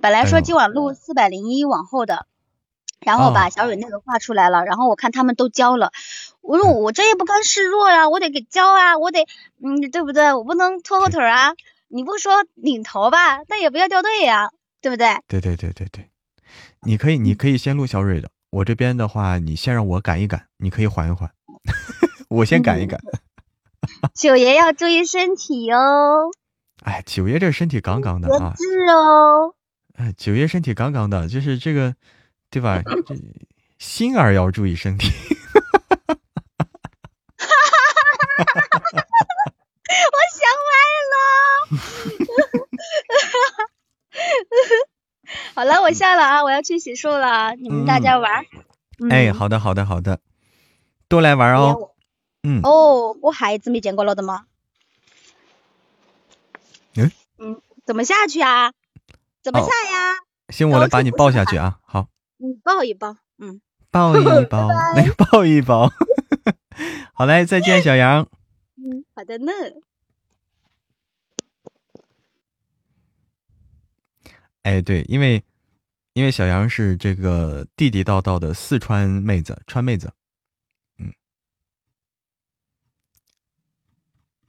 [0.00, 2.26] 本来说今晚录四百零一往后的，
[3.00, 5.92] 然后把小蕊那个画出来了，然后我看他们都交了，
[6.40, 9.26] 我说我这也不甘示弱呀，我得给交啊，我得，
[9.62, 10.32] 嗯，对不对？
[10.32, 11.52] 我不能拖后腿啊！
[11.88, 14.50] 你不说领头吧，但也不要掉队呀，
[14.80, 15.22] 对不对？
[15.28, 16.10] 对对对对对，
[16.82, 21.30] 你可以你可以先录小蕊的，我这边的话，你先让我赶一赶，你可以缓一缓，
[22.28, 22.98] 我先赶一赶。
[24.14, 25.76] 九爷要注意身体哟。
[26.86, 28.54] 哎，九爷这身体杠杠的啊！
[28.56, 29.56] 是哦。
[29.94, 31.96] 哎，九爷身体杠杠的，就是这个，
[32.48, 32.80] 对吧？
[33.76, 35.10] 心儿要注意身体。
[39.88, 40.70] 我想歪
[41.12, 41.76] 了。
[45.56, 47.56] 好了，我下了啊，我要去洗漱了。
[47.56, 48.44] 你们大家玩。
[49.10, 50.20] 哎，好的，好的，好的，
[51.08, 51.90] 多来玩哦。
[52.44, 52.60] 嗯。
[52.62, 54.44] 哦，我孩子没见过了的吗？
[56.96, 58.72] 嗯嗯，怎么下去啊？
[59.42, 60.16] 怎么下呀？
[60.48, 61.78] 行，我来把你抱下去啊。
[61.84, 62.08] 好，
[62.38, 63.60] 你抱一抱，嗯，
[63.90, 65.90] 抱一 抱， 来抱一抱。
[67.14, 68.28] 好嘞，再见，小杨。
[68.76, 69.52] 嗯，好的呢。
[74.62, 75.42] 哎，对，因为
[76.14, 80.12] 因为小杨是这个地地道道的四川妹子，川妹子。
[80.98, 81.12] 嗯，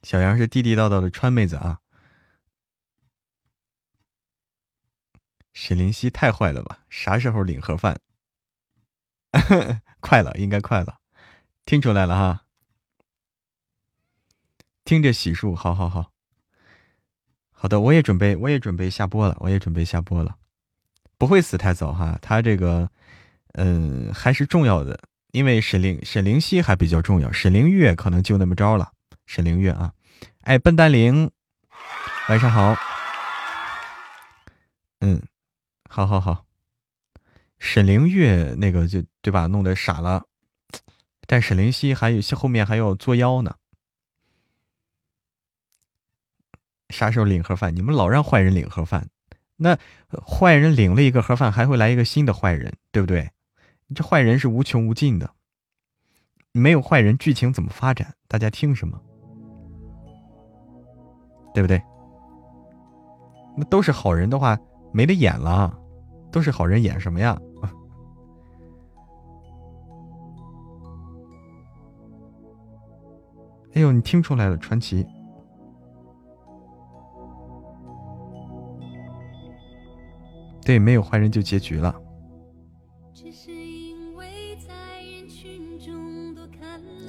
[0.04, 1.80] 小杨是地地道道的川妹子啊。
[5.60, 6.78] 沈凌熙太坏了吧？
[6.88, 8.00] 啥时候领盒饭？
[10.00, 11.00] 快了，应该快了，
[11.66, 12.44] 听出来了哈。
[14.86, 16.12] 听着洗漱，好好好，
[17.50, 20.36] 好的，我也准备，我也准备下播了，我也准备下播了，
[21.18, 22.20] 不会死太早哈。
[22.22, 22.92] 他这个，
[23.54, 25.00] 嗯，还是重要的，
[25.32, 28.94] 因为沈灵沈灵溪还比较重要，沈灵月可能就那么着了。
[29.26, 29.92] 沈灵月啊，
[30.42, 31.32] 哎，笨蛋灵，
[32.30, 32.78] 晚上好。
[35.00, 35.22] 嗯，
[35.88, 36.46] 好好好。
[37.60, 39.48] 沈灵月那个就对吧？
[39.48, 40.26] 弄得傻了。
[41.26, 43.56] 但沈灵溪还有后面还要作妖呢。
[46.90, 47.76] 啥时候领盒饭？
[47.76, 49.10] 你们老让坏人领盒饭，
[49.58, 49.78] 那
[50.26, 53.30] 坏人领了一个盒饭，还会来一个新的坏人，对不对？
[53.94, 55.30] 这坏人是无穷无尽的，
[56.54, 58.16] 没有坏人，剧情怎么发展？
[58.30, 59.02] 大家听什么？
[61.54, 61.82] 对不对？
[63.58, 64.58] 那都是好人的话，
[64.92, 65.78] 没得演了。
[66.32, 67.40] 都是好人，演什么呀？
[73.74, 75.06] 哎呦，你听出来了，传奇。
[80.66, 81.96] 对，没有坏人就结局了。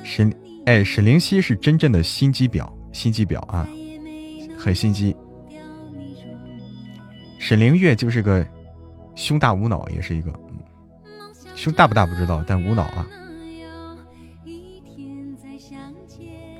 [0.05, 0.33] 沈
[0.67, 3.69] 哎，沈灵溪是真正的心机婊，心机婊啊，
[4.57, 5.17] 很心机。
[7.49, 8.47] 沈灵月就是个
[9.15, 10.31] 胸大无脑，也是一个，
[11.55, 13.07] 胸大不大不知道，但无脑啊。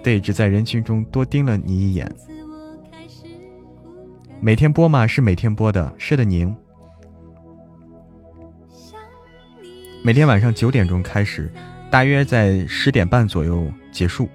[0.03, 2.11] 对，只在人群中多盯了你一眼。
[4.41, 5.07] 每天播吗？
[5.07, 6.57] 是每天播的，是的，您。
[10.03, 11.53] 每天晚上九点钟开始，
[11.91, 14.27] 大约在十点半左右结束，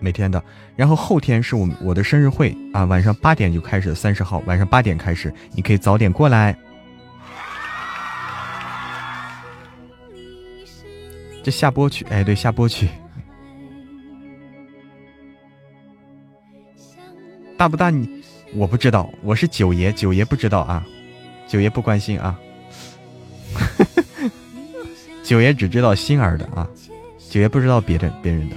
[0.00, 0.42] 每天的。
[0.76, 6.56] 然后后天是我我的生日会啊，晚上八点就开始，三十号晚上八点开始，你可以早点过来。
[11.42, 12.88] 这下播去，哎，对，下播去。
[17.56, 17.90] 大不大？
[17.90, 18.22] 你
[18.54, 20.84] 我不知道，我是九爷，九爷不知道啊，
[21.46, 22.38] 九爷不关心啊。
[25.24, 26.68] 九爷只知道心儿的啊，
[27.30, 28.56] 九爷不知道别的别人的。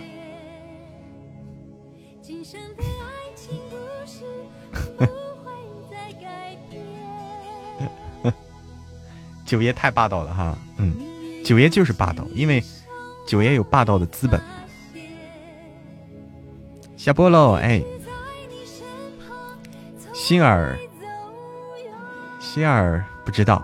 [9.54, 10.96] 九爷太霸道了哈，嗯，
[11.46, 12.64] 九爷就是霸道，因为
[13.28, 14.42] 九爷有霸道的资本。
[16.98, 17.80] 下播喽，哎，
[20.12, 20.76] 心儿，
[22.40, 23.64] 心儿不知道，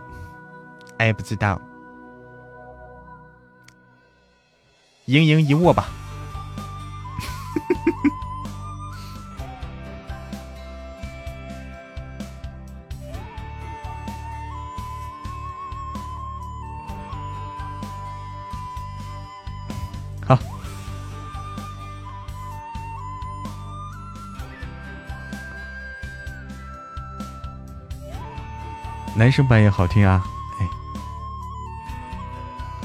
[0.97, 1.59] 哎，不知道。
[5.05, 5.89] 盈盈一握吧，
[29.19, 30.25] 男生版也好听啊，
[30.61, 30.67] 哎，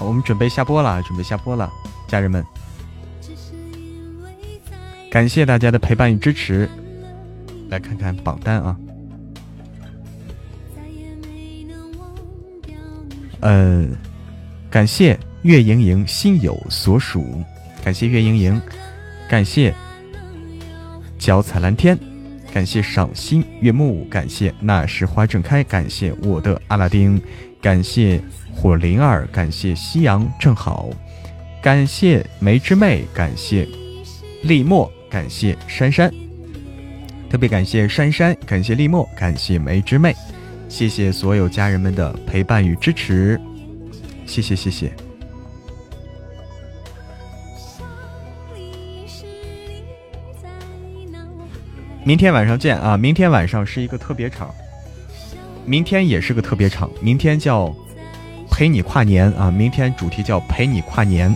[0.00, 1.72] 我们准备下播了，准备下播了。
[2.08, 2.44] 家人们，
[5.08, 6.68] 感谢大家的陪伴与支持。
[7.68, 8.76] 来看看榜单啊，
[13.38, 13.86] 呃，
[14.68, 17.44] 感谢月盈盈心有所属，
[17.84, 18.60] 感谢月盈盈，
[19.28, 19.72] 感谢
[21.16, 21.96] 脚踩蓝天，
[22.54, 27.20] 感谢赏心悦目，感谢那时花正开，感谢我的阿拉丁，
[27.60, 28.20] 感谢
[28.54, 30.88] 火灵儿，感谢夕阳正好。
[31.60, 33.66] 感谢梅之妹，感谢
[34.44, 36.08] 立墨，感谢珊珊，
[37.28, 40.14] 特别感谢珊珊，感谢立墨，感谢梅之妹，
[40.68, 43.40] 谢谢所有家人们的陪伴与支持，
[44.26, 44.94] 谢谢谢谢。
[52.06, 52.98] 明天晚上见啊！
[52.98, 54.54] 明天晚上是一个特别场，
[55.64, 57.74] 明天也是个特别场，明天叫
[58.50, 59.50] 陪你跨年啊！
[59.50, 61.34] 明天主题叫陪你跨年。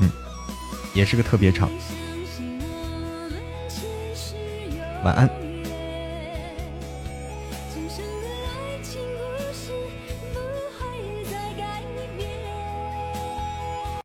[0.00, 0.10] 嗯
[0.92, 1.70] 也是个特别场，
[5.04, 5.47] 晚安。